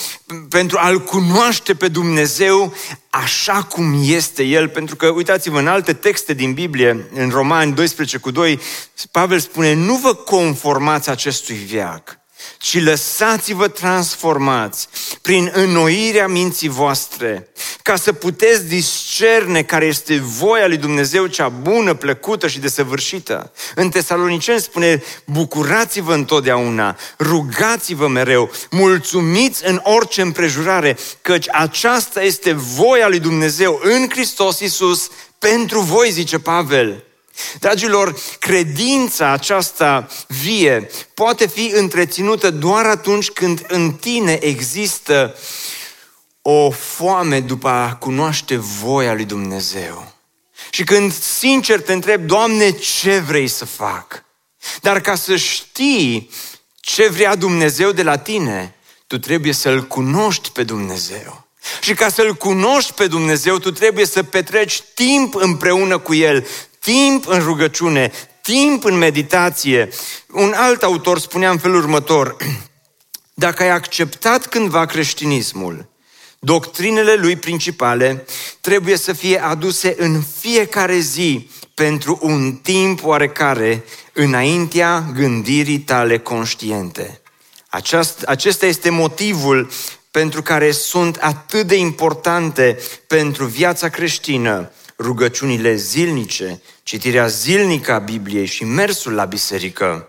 [0.49, 2.75] pentru a-L cunoaște pe Dumnezeu
[3.11, 4.69] așa cum este El.
[4.69, 8.61] Pentru că, uitați-vă, în alte texte din Biblie, în Romani 12 cu 2,
[9.11, 12.19] Pavel spune, nu vă conformați acestui viac,
[12.59, 14.89] ci lăsați-vă transformați
[15.23, 17.49] prin înnoirea minții voastre,
[17.87, 23.53] ca să puteți discerne care este voia lui Dumnezeu cea bună, plăcută și desăvârșită.
[23.75, 33.09] În Tesaloniceni spune, bucurați-vă întotdeauna, rugați-vă mereu, mulțumiți în orice împrejurare, căci aceasta este voia
[33.09, 37.05] lui Dumnezeu în Hristos Iisus pentru voi, zice Pavel.
[37.59, 40.09] Dragilor, credința aceasta
[40.43, 45.35] vie poate fi întreținută doar atunci când în tine există
[46.49, 50.13] o foame după a cunoaște voia lui Dumnezeu.
[50.71, 54.25] Și când sincer te întreb, Doamne, ce vrei să fac?
[54.81, 56.31] Dar ca să știi
[56.81, 58.75] ce vrea Dumnezeu de la tine,
[59.07, 61.47] tu trebuie să-L cunoști pe Dumnezeu.
[61.81, 66.47] Și ca să-L cunoști pe Dumnezeu, tu trebuie să petreci timp împreună cu El,
[66.79, 69.89] timp în rugăciune, timp în meditație.
[70.33, 72.37] Un alt autor spunea în felul următor,
[73.45, 75.95] dacă ai acceptat cândva creștinismul,
[76.47, 78.25] doctrinele lui principale
[78.61, 87.21] trebuie să fie aduse în fiecare zi pentru un timp oarecare înaintea gândirii tale conștiente.
[87.69, 89.71] Aceast, acesta este motivul
[90.11, 98.47] pentru care sunt atât de importante pentru viața creștină rugăciunile zilnice, citirea zilnică a Bibliei
[98.47, 100.09] și mersul la biserică.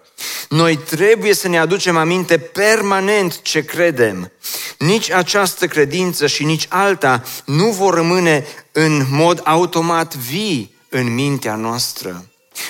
[0.50, 4.32] Noi trebuie să ne aducem aminte permanent ce credem.
[4.78, 11.56] Nici această credință și nici alta nu vor rămâne în mod automat vii în mintea
[11.56, 12.26] noastră.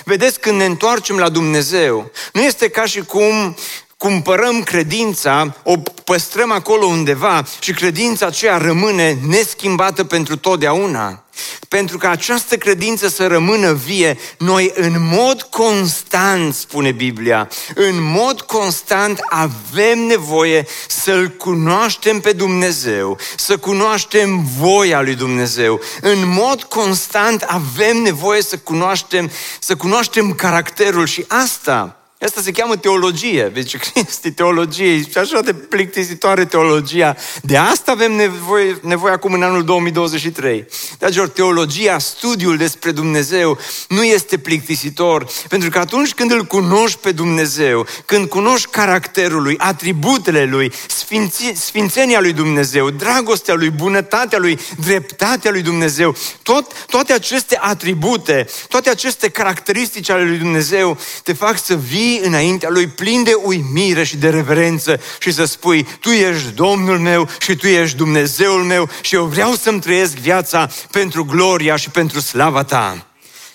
[0.05, 3.55] Vedeți, când ne întoarcem la Dumnezeu, nu este ca și cum
[3.97, 11.21] cumpărăm credința, o păstrăm acolo undeva și credința aceea rămâne neschimbată pentru totdeauna.
[11.67, 18.41] Pentru că această credință să rămână vie, noi în mod constant, spune Biblia, în mod
[18.41, 25.79] constant avem nevoie să-L cunoaștem pe Dumnezeu, să cunoaștem voia lui Dumnezeu.
[26.01, 32.75] În mod constant avem nevoie să cunoaștem, să cunoaștem caracterul și asta Asta se cheamă
[32.75, 33.51] teologie.
[33.53, 37.15] Vezi ce este teologie și așa de plictisitoare teologia.
[37.41, 40.65] De asta avem nevoie, nevoie acum în anul 2023.
[40.99, 45.27] Dragilor, teologia, studiul despre Dumnezeu nu este plictisitor.
[45.47, 51.51] Pentru că atunci când îl cunoști pe Dumnezeu, când cunoști caracterul lui, atributele lui, sfinți,
[51.55, 58.89] sfințenia lui Dumnezeu, dragostea lui, bunătatea lui, dreptatea lui Dumnezeu, tot, toate aceste atribute, toate
[58.89, 64.03] aceste caracteristici ale lui Dumnezeu te fac să vii vii înaintea Lui plin de uimire
[64.03, 68.89] și de reverență și să spui, Tu ești Domnul meu și Tu ești Dumnezeul meu
[69.01, 73.05] și eu vreau să-mi trăiesc viața pentru gloria și pentru slava Ta.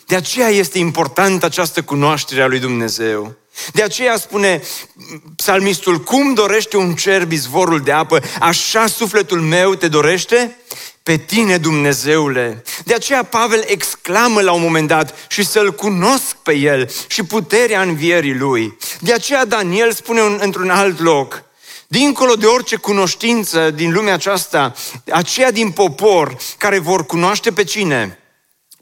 [0.06, 3.36] De aceea este importantă această cunoaștere a lui Dumnezeu.
[3.72, 4.62] De aceea spune
[5.36, 10.56] psalmistul, cum dorește un cer izvorul de apă, așa sufletul meu te dorește
[11.02, 12.62] pe tine, Dumnezeule.
[12.84, 17.82] De aceea Pavel exclamă la un moment dat și să-L cunosc pe El și puterea
[17.82, 18.76] învierii Lui.
[19.00, 21.42] De aceea Daniel spune un, într-un alt loc,
[21.86, 24.74] dincolo de orice cunoștință din lumea aceasta,
[25.12, 28.18] aceia din popor care vor cunoaște pe cine?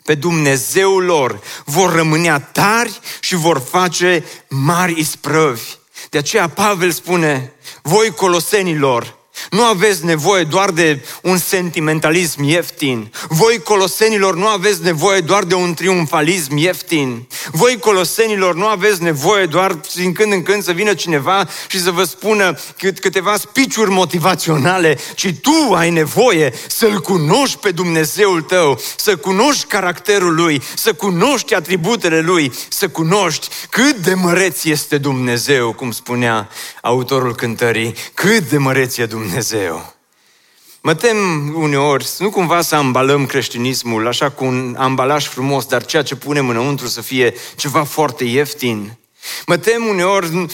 [0.04, 5.62] Pe Dumnezeul lor, vor rămânea tari și vor face mari isprăvi.
[6.10, 7.52] De aceea Pavel spune,
[7.82, 9.18] voi colosenilor,
[9.50, 13.12] nu aveți nevoie doar de un sentimentalism ieftin.
[13.28, 17.26] Voi, colosenilor, nu aveți nevoie doar de un triumfalism ieftin.
[17.50, 21.90] Voi, colosenilor, nu aveți nevoie doar din când în când să vină cineva și să
[21.90, 22.58] vă spună
[23.00, 30.34] câteva spiciuri motivaționale, ci tu ai nevoie să-L cunoști pe Dumnezeul tău, să cunoști caracterul
[30.34, 36.48] Lui, să cunoști atributele Lui, să cunoști cât de măreț este Dumnezeu, cum spunea
[36.82, 39.29] autorul cântării, cât de măreț e Dumnezeu.
[39.30, 39.94] Dumnezeu.
[40.80, 41.16] Mă tem
[41.54, 46.48] uneori, nu cumva să ambalăm creștinismul așa cu un ambalaj frumos, dar ceea ce punem
[46.48, 48.98] înăuntru să fie ceva foarte ieftin.
[49.46, 50.46] Mă tem uneori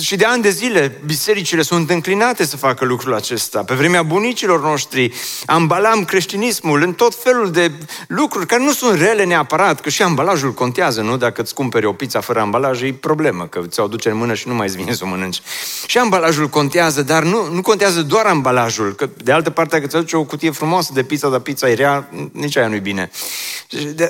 [0.00, 3.62] și de ani de zile bisericile sunt înclinate să facă lucrul acesta.
[3.62, 5.12] Pe vremea bunicilor noștri
[5.46, 7.72] ambalam creștinismul în tot felul de
[8.08, 11.16] lucruri care nu sunt rele neapărat, că și ambalajul contează, nu?
[11.16, 14.48] Dacă îți cumperi o pizza fără ambalaj, e problemă, că ți-o aduce în mână și
[14.48, 15.40] nu mai îți vine să o mănânci.
[15.86, 19.96] Și ambalajul contează, dar nu, nu contează doar ambalajul, că de altă parte dacă ți
[19.96, 23.10] aduce o cutie frumoasă de pizza, dar pizza e rea, nici aia nu-i bine.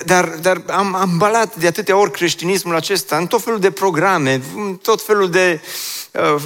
[0.04, 4.42] Dar, dar am ambalat de atâtea ori creștinismul acesta în tot felul de programe programe,
[4.82, 5.60] tot felul de
[6.12, 6.42] uh,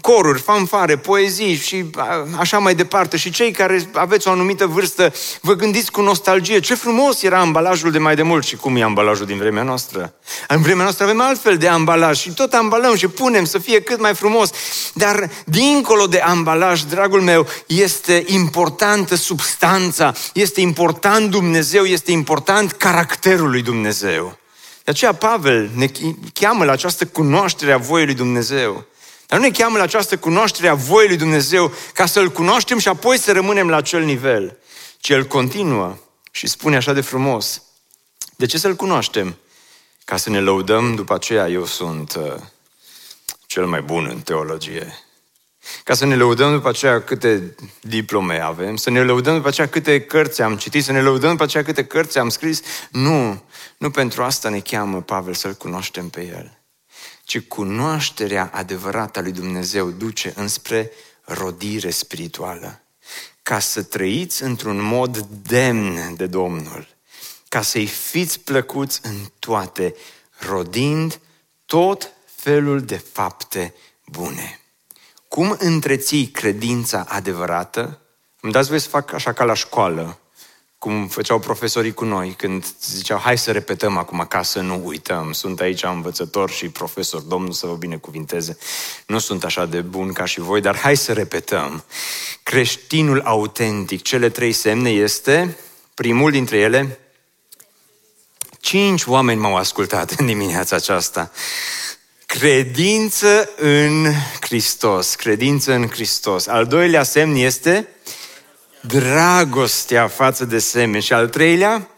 [0.00, 2.02] coruri, fanfare, poezii și uh,
[2.38, 3.16] așa mai departe.
[3.16, 7.90] Și cei care aveți o anumită vârstă, vă gândiți cu nostalgie ce frumos era ambalajul
[7.90, 10.14] de mai de mult și cum e ambalajul din vremea noastră.
[10.48, 14.00] În vremea noastră avem altfel de ambalaj și tot ambalăm și punem să fie cât
[14.00, 14.50] mai frumos.
[14.94, 23.50] Dar dincolo de ambalaj, dragul meu, este importantă substanța, este important Dumnezeu, este important caracterul
[23.50, 24.42] lui Dumnezeu.
[24.84, 25.90] De aceea Pavel ne
[26.32, 28.86] cheamă la această cunoaștere a voii lui Dumnezeu.
[29.26, 32.88] Dar nu ne cheamă la această cunoaștere a voii lui Dumnezeu ca să-L cunoaștem și
[32.88, 34.58] apoi să rămânem la acel nivel.
[34.98, 35.96] Ci El continuă
[36.30, 37.62] și spune așa de frumos.
[38.36, 39.36] De ce să-L cunoaștem?
[40.04, 42.34] Ca să ne lăudăm după aceea, eu sunt uh,
[43.46, 45.03] cel mai bun în teologie.
[45.84, 50.00] Ca să ne lăudăm după aceea câte diplome avem, să ne lăudăm după aceea câte
[50.00, 52.60] cărți am citit, să ne lăudăm după aceea câte cărți am scris.
[52.90, 53.44] Nu,
[53.78, 56.58] nu pentru asta ne cheamă Pavel să-L cunoaștem pe El,
[57.24, 60.90] ci cunoașterea adevărată a lui Dumnezeu duce înspre
[61.24, 62.82] rodire spirituală.
[63.42, 66.86] Ca să trăiți într-un mod demn de Domnul,
[67.48, 69.94] ca să-i fiți plăcuți în toate,
[70.38, 71.20] rodind
[71.66, 74.58] tot felul de fapte bune.
[75.34, 78.00] Cum întreții credința adevărată?
[78.40, 80.18] Îmi dați voi să fac așa ca la școală,
[80.78, 85.32] cum făceau profesorii cu noi, când ziceau, hai să repetăm acum ca să nu uităm.
[85.32, 88.58] Sunt aici învățător și profesor, Domnul să vă binecuvinteze.
[89.06, 91.84] Nu sunt așa de bun ca și voi, dar hai să repetăm.
[92.42, 95.56] Creștinul autentic, cele trei semne este,
[95.94, 96.98] primul dintre ele,
[98.60, 101.30] cinci oameni m-au ascultat în dimineața aceasta.
[102.38, 104.06] Credință în
[104.40, 105.14] Hristos.
[105.14, 106.46] Credință în Hristos.
[106.46, 107.88] Al doilea semn este
[108.80, 111.02] dragostea față de semeni.
[111.02, 111.88] Și al treilea,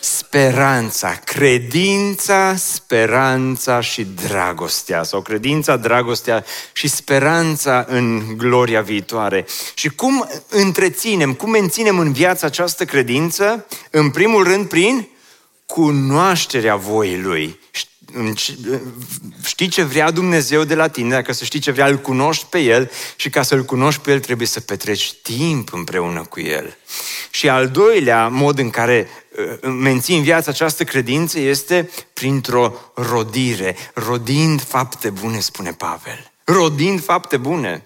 [0.00, 9.46] speranța, credința, speranța și dragostea, sau credința, dragostea și speranța în gloria viitoare.
[9.74, 13.66] Și cum întreținem, cum menținem în viață această credință?
[13.90, 15.08] În primul rând, prin
[15.66, 17.58] cunoașterea voii Lui
[19.44, 22.58] știi ce vrea Dumnezeu de la tine, dacă să știi ce vrea, îl cunoști pe
[22.58, 26.76] El și ca să-L cunoști pe El trebuie să petreci timp împreună cu El.
[27.30, 29.08] Și al doilea mod în care
[29.62, 36.32] uh, menții în viața această credință este printr-o rodire, rodind fapte bune, spune Pavel.
[36.44, 37.84] Rodind fapte bune.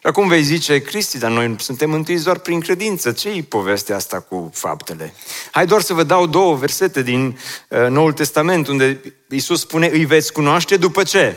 [0.00, 3.12] Și acum vei zice, Cristi, dar noi suntem mântuiți doar prin credință.
[3.12, 5.14] ce e povestea asta cu faptele?
[5.50, 10.04] Hai doar să vă dau două versete din uh, Noul Testament, unde Iisus spune, îi
[10.04, 11.36] veți cunoaște după ce?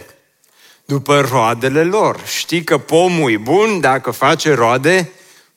[0.85, 2.25] După roadele lor.
[2.25, 5.11] Știi că pomul e bun dacă face roade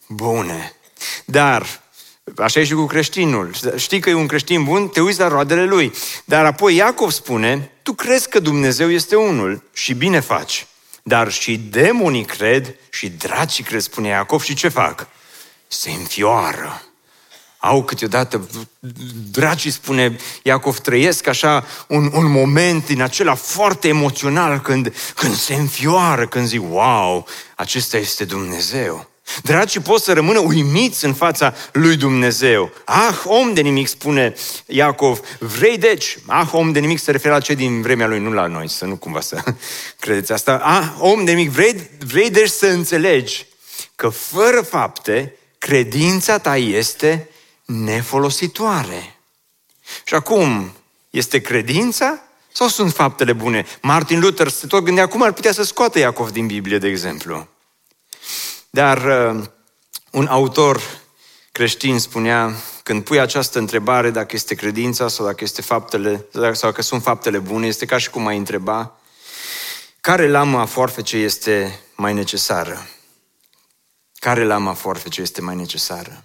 [0.08, 0.76] bune.
[1.24, 1.82] Dar
[2.36, 3.50] Așa e și cu creștinul.
[3.76, 5.92] Știi că e un creștin bun, te uiți la roadele lui.
[6.24, 10.66] Dar apoi Iacov spune, tu crezi că Dumnezeu este unul și bine faci.
[11.02, 15.06] Dar și demonii cred și dracii cred, spune Iacov, și ce fac?
[15.66, 16.82] Se înfioară.
[17.66, 18.48] Au câteodată,
[19.30, 25.54] dracii, spune Iacov, trăiesc așa un, un moment din acela foarte emoțional când, când se
[25.54, 29.10] înfioară, când zic, wow, acesta este Dumnezeu.
[29.42, 32.70] Dragii pot să rămână uimiți în fața lui Dumnezeu.
[32.84, 34.34] Ah, om de nimic, spune
[34.66, 35.20] Iacov.
[35.38, 36.18] Vrei deci?
[36.26, 38.84] Ah, om de nimic se referă la cei din vremea lui, nu la noi, să
[38.84, 39.42] nu cumva să
[40.00, 40.54] credeți asta.
[40.54, 43.46] Ah, om de nimic, vrei, vrei deci să înțelegi
[43.94, 47.28] că fără fapte, credința ta este
[47.64, 49.18] nefolositoare.
[50.04, 50.72] Și acum,
[51.10, 53.66] este credința sau sunt faptele bune?
[53.82, 57.48] Martin Luther se tot gândea cum ar putea să scoată Iacov din Biblie, de exemplu.
[58.70, 59.44] Dar uh,
[60.10, 60.82] un autor
[61.52, 66.82] creștin spunea, când pui această întrebare dacă este credința sau dacă, este faptele, sau dacă
[66.82, 68.98] sunt faptele bune, este ca și cum ai întreba
[70.00, 72.86] care lamă a foarfece este mai necesară?
[74.14, 76.24] Care lamă a foarfece este mai necesară?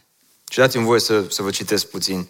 [0.50, 2.28] Și dați-mi voie să, să vă citesc puțin.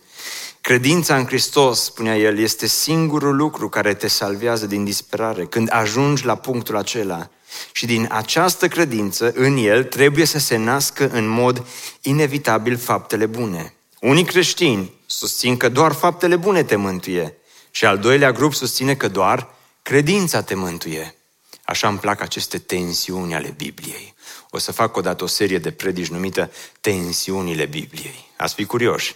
[0.62, 5.46] Credința în Hristos, spunea el, este singurul lucru care te salvează din disperare.
[5.46, 7.30] Când ajungi la punctul acela,
[7.72, 11.66] și din această credință în el trebuie să se nască în mod
[12.02, 13.74] inevitabil faptele bune.
[14.00, 17.38] Unii creștini susțin că doar faptele bune te mântuie
[17.72, 19.48] și al doilea grup susține că doar
[19.82, 21.16] credința te mântuie.
[21.64, 24.14] Așa îmi plac aceste tensiuni ale Bibliei.
[24.50, 28.32] O să fac odată o serie de predici numită Tensiunile Bibliei.
[28.38, 29.16] Ați fi curioși?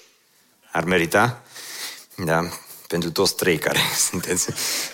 [0.71, 1.43] Ar merita?
[2.15, 2.49] Da,
[2.87, 3.79] pentru toți trei care
[4.09, 4.49] sunteți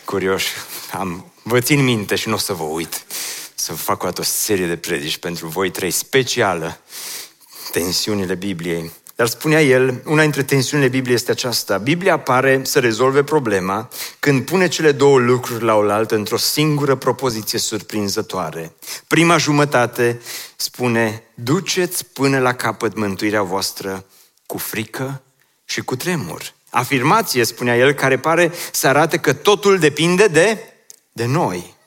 [0.06, 0.48] curioși.
[0.92, 3.06] Am, vă țin minte și nu o să vă uit
[3.56, 6.80] să fac o dată o serie de predici pentru voi trei, specială,
[7.72, 8.92] tensiunile Bibliei.
[9.20, 11.78] Dar spunea el, una dintre tensiunile Bibliei este aceasta.
[11.78, 13.90] Biblia pare să rezolve problema
[14.20, 18.72] când pune cele două lucruri la oaltă într-o singură propoziție surprinzătoare.
[19.08, 20.22] Prima jumătate
[20.56, 24.06] spune, duceți până la capăt mântuirea voastră
[24.46, 25.22] cu frică
[25.66, 26.54] și cu tremur.
[26.70, 30.58] Afirmație, spunea el, care pare să arate că totul depinde de,
[31.12, 31.78] de noi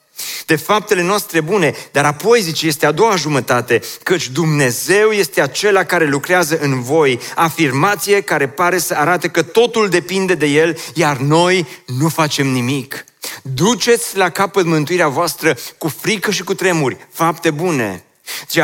[0.46, 5.84] de faptele noastre bune, dar apoi, zice, este a doua jumătate, căci Dumnezeu este acela
[5.84, 11.16] care lucrează în voi, afirmație care pare să arate că totul depinde de El, iar
[11.16, 13.04] noi nu facem nimic.
[13.42, 18.04] Duceți la capăt mântuirea voastră cu frică și cu tremuri, fapte bune.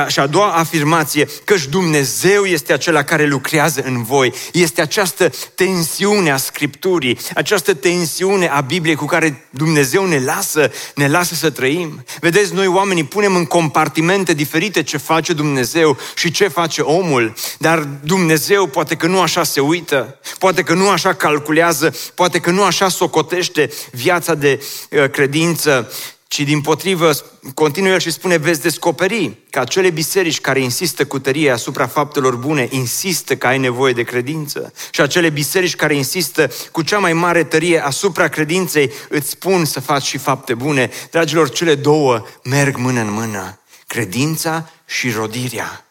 [0.08, 4.32] Și a doua afirmație, căci Dumnezeu este acela care lucrează în voi.
[4.52, 11.08] Este această tensiune a Scripturii, această tensiune a Bibliei cu care Dumnezeu ne lasă, ne
[11.08, 12.04] lasă să trăim.
[12.20, 17.88] Vedeți, noi oamenii punem în compartimente diferite ce face Dumnezeu și ce face omul, dar
[18.04, 22.62] Dumnezeu poate că nu așa se uită, poate că nu așa calculează, poate că nu
[22.62, 25.92] așa socotește viața de uh, credință,
[26.28, 27.10] ci din potrivă
[27.54, 32.36] continuă el și spune, veți descoperi că acele biserici care insistă cu tărie asupra faptelor
[32.36, 34.72] bune, insistă că ai nevoie de credință.
[34.90, 39.80] Și acele biserici care insistă cu cea mai mare tărie asupra credinței, îți spun să
[39.80, 40.90] faci și fapte bune.
[41.10, 43.58] Dragilor, cele două merg mână în mână.
[43.86, 45.86] Credința și rodirea.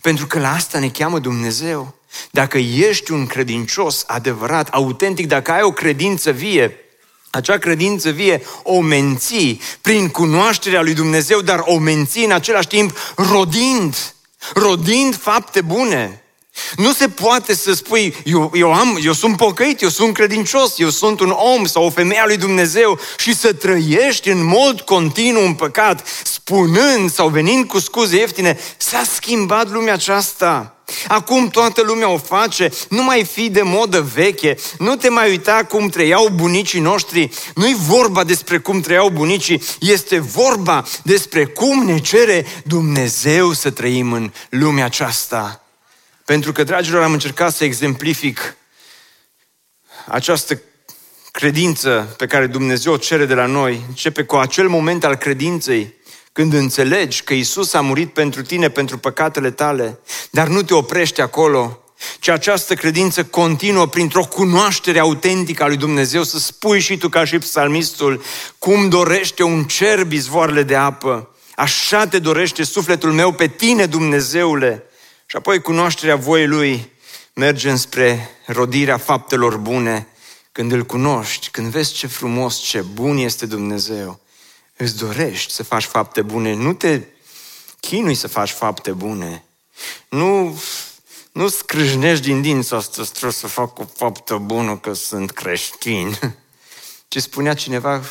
[0.00, 1.94] Pentru că la asta ne cheamă Dumnezeu.
[2.30, 6.76] Dacă ești un credincios adevărat, autentic, dacă ai o credință vie,
[7.32, 12.98] acea credință vie o menții prin cunoașterea lui Dumnezeu, dar o menții în același timp
[13.16, 14.14] rodind,
[14.54, 16.22] rodind fapte bune.
[16.76, 20.90] Nu se poate să spui, eu, eu, am, eu sunt pocăit, eu sunt credincios, eu
[20.90, 25.44] sunt un om sau o femeie a lui Dumnezeu și să trăiești în mod continuu
[25.44, 30.81] în păcat, spunând sau venind cu scuze ieftine, s-a schimbat lumea aceasta.
[31.08, 35.64] Acum toată lumea o face, nu mai fi de modă veche, nu te mai uita
[35.68, 41.98] cum trăiau bunicii noștri, nu-i vorba despre cum trăiau bunicii, este vorba despre cum ne
[41.98, 45.64] cere Dumnezeu să trăim în lumea aceasta.
[46.24, 48.56] Pentru că, dragilor, am încercat să exemplific
[50.06, 50.60] această
[51.30, 55.94] credință pe care Dumnezeu o cere de la noi, începe cu acel moment al credinței
[56.32, 59.98] când înțelegi că Isus a murit pentru tine, pentru păcatele tale,
[60.30, 61.82] dar nu te oprește acolo,
[62.20, 67.24] ci această credință continuă printr-o cunoaștere autentică a lui Dumnezeu, să spui și tu ca
[67.24, 68.22] și psalmistul,
[68.58, 74.82] cum dorește un cer bizvoarele de apă, așa te dorește sufletul meu pe tine, Dumnezeule.
[75.26, 76.90] Și apoi cunoașterea voii Lui
[77.34, 80.06] merge înspre rodirea faptelor bune,
[80.52, 84.20] când îl cunoști, când vezi ce frumos, ce bun este Dumnezeu
[84.76, 87.00] îți dorești să faci fapte bune, nu te
[87.80, 89.44] chinui să faci fapte bune.
[90.08, 90.60] Nu,
[91.32, 96.18] nu scrâșnești din dinți asta, trebuie să fac o faptă bună că sunt creștin.
[97.08, 98.02] Ce spunea cineva,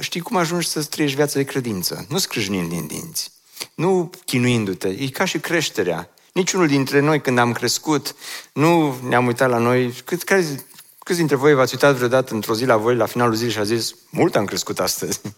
[0.00, 2.06] știi cum ajungi să trăiești viața de credință?
[2.08, 3.30] Nu scrâșnind din dinți,
[3.74, 6.10] nu chinuindu-te, e ca și creșterea.
[6.32, 8.14] Niciunul dintre noi când am crescut,
[8.52, 10.64] nu ne-am uitat la noi, cât, care,
[10.98, 13.64] câți dintre voi v-ați uitat vreodată într-o zi la voi, la finalul zilei și a
[13.64, 15.20] zis, mult am crescut astăzi.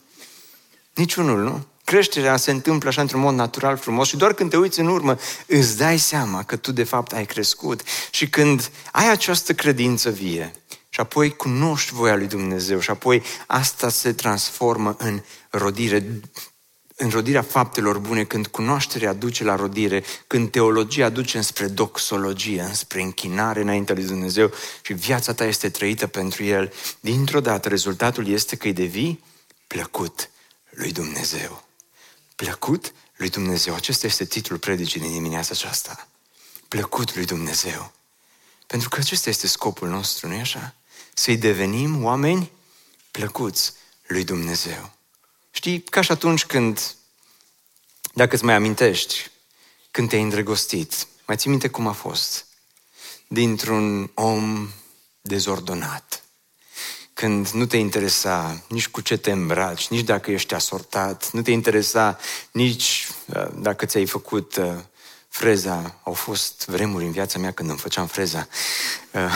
[0.95, 1.67] Niciunul, nu?
[1.85, 5.19] Creșterea se întâmplă așa într-un mod natural, frumos și doar când te uiți în urmă
[5.47, 10.53] îți dai seama că tu de fapt ai crescut și când ai această credință vie
[10.89, 15.21] și apoi cunoști voia lui Dumnezeu și apoi asta se transformă în
[15.51, 16.21] rodire,
[16.97, 23.03] în rodirea faptelor bune, când cunoașterea duce la rodire, când teologia duce înspre doxologie, înspre
[23.03, 24.51] închinare înaintea lui Dumnezeu
[24.83, 29.25] și viața ta este trăită pentru El, dintr-o dată rezultatul este că îi devii
[29.67, 30.29] plăcut
[30.75, 31.65] lui Dumnezeu.
[32.37, 33.75] Plăcut lui Dumnezeu.
[33.75, 36.09] Acesta este titlul predicii din dimineața aceasta.
[36.69, 37.93] Plăcut lui Dumnezeu.
[38.67, 40.75] Pentru că acesta este scopul nostru, nu-i așa?
[41.15, 42.51] Să-i devenim oameni
[43.11, 43.73] plăcuți
[44.07, 44.91] lui Dumnezeu.
[45.51, 46.95] Știi, ca și atunci când,
[48.15, 49.31] dacă îți mai amintești,
[49.91, 52.47] când te-ai îndrăgostit, mai ții minte cum a fost?
[53.27, 54.71] Dintr-un om
[55.21, 56.24] dezordonat,
[57.15, 61.51] când nu te interesa nici cu ce te îmbraci, nici dacă ești asortat, nu te
[61.51, 62.19] interesa
[62.51, 64.73] nici uh, dacă ți-ai făcut uh,
[65.29, 65.95] freza.
[66.03, 68.49] Au fost vremuri în viața mea când îmi făceam freza.
[69.11, 69.33] Uh,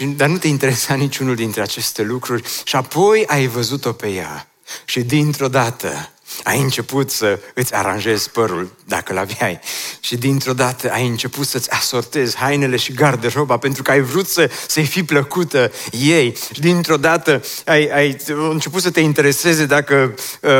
[0.16, 4.48] dar nu te interesa niciunul dintre aceste lucruri și apoi ai văzut-o pe ea
[4.84, 6.10] și dintr-o dată
[6.42, 9.60] ai început să îți aranjezi părul, dacă l-aveai,
[10.00, 14.50] și dintr-o dată ai început să-ți asortezi hainele și garderoba pentru că ai vrut să,
[14.66, 16.36] să-i fi plăcută ei.
[16.52, 20.50] Și dintr-o dată ai, ai început să te intereseze dacă uh,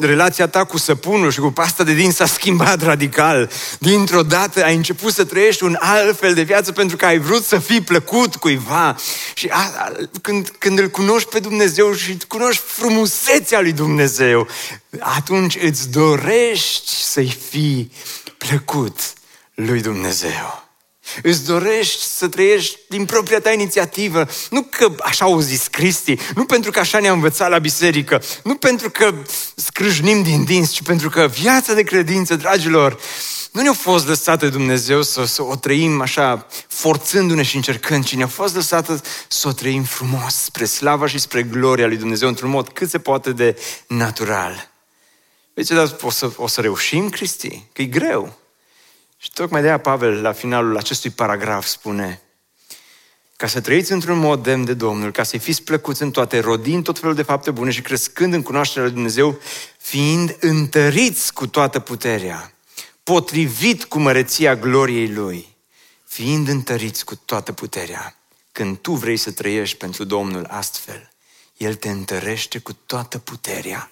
[0.00, 3.50] relația ta cu săpunul și cu pasta de dinți s-a schimbat radical.
[3.78, 7.44] Dintr-o dată ai început să trăiești un alt fel de viață pentru că ai vrut
[7.44, 8.96] să fii plăcut cuiva.
[9.34, 9.92] Și a, a,
[10.22, 14.48] când, când îl cunoști pe Dumnezeu și cunoști frumusețea lui Dumnezeu,
[14.98, 17.92] atunci îți dorești să-i fii
[18.38, 19.12] plăcut
[19.54, 20.68] lui Dumnezeu.
[21.22, 26.44] Îți dorești să trăiești din propria ta inițiativă, nu că așa au zis Cristi, nu
[26.44, 29.14] pentru că așa ne-a învățat la biserică, nu pentru că
[29.54, 33.00] scrâșnim din dinți, ci pentru că viața de credință, dragilor,
[33.52, 38.26] nu ne-a fost lăsată Dumnezeu să, să o trăim așa, forțându-ne și încercând, ci ne-a
[38.26, 42.68] fost lăsată să o trăim frumos, spre slava și spre gloria lui Dumnezeu, într-un mod
[42.68, 44.70] cât se poate de natural.
[45.60, 47.64] Vezi, dar o să, o să reușim, Cristi?
[47.72, 48.38] Că e greu.
[49.16, 52.22] Și tocmai de aia Pavel, la finalul acestui paragraf, spune
[53.36, 56.84] ca să trăiți într-un mod demn de Domnul, ca să-i fiți plăcuți în toate, rodind
[56.84, 59.40] tot felul de fapte bune și crescând în cunoașterea lui Dumnezeu,
[59.78, 62.54] fiind întăriți cu toată puterea,
[63.02, 65.56] potrivit cu măreția gloriei Lui,
[66.04, 68.16] fiind întăriți cu toată puterea.
[68.52, 71.10] Când tu vrei să trăiești pentru Domnul astfel,
[71.56, 73.90] El te întărește cu toată puterea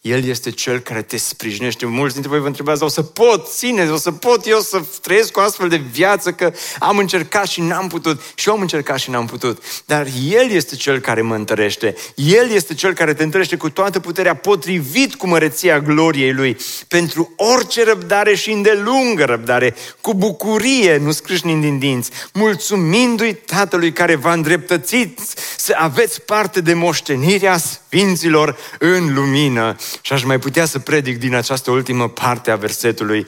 [0.00, 1.86] el este cel care te sprijinește.
[1.86, 5.36] Mulți dintre voi vă întrebați, o să pot ține, o să pot eu să trăiesc
[5.36, 8.20] o astfel de viață, că am încercat și n-am putut.
[8.34, 9.62] Și eu am încercat și n-am putut.
[9.86, 11.94] Dar El este cel care mă întărește.
[12.14, 16.56] El este cel care te întărește cu toată puterea potrivit cu măreția gloriei Lui.
[16.88, 24.14] Pentru orice răbdare și îndelungă răbdare, cu bucurie, nu scrâșnind din dinți, mulțumindu-i Tatălui care
[24.14, 25.20] v-a îndreptățit
[25.56, 29.76] să aveți parte de moștenirea sfinților în lumină.
[30.00, 33.26] Și aș mai putea să predic din această ultimă parte a versetului,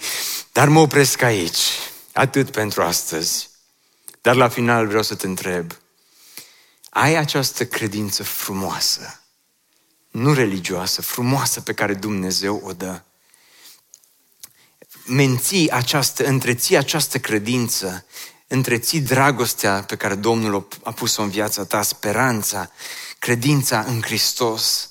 [0.52, 1.58] dar mă opresc aici.
[2.12, 3.48] Atât pentru astăzi.
[4.20, 5.72] Dar la final vreau să te întreb,
[6.90, 9.20] ai această credință frumoasă,
[10.10, 13.00] nu religioasă, frumoasă pe care Dumnezeu o dă?
[15.04, 18.06] Menții această, întreții această credință,
[18.46, 22.70] întreții dragostea pe care Domnul a pus-o în viața ta, speranța,
[23.18, 24.90] credința în Hristos,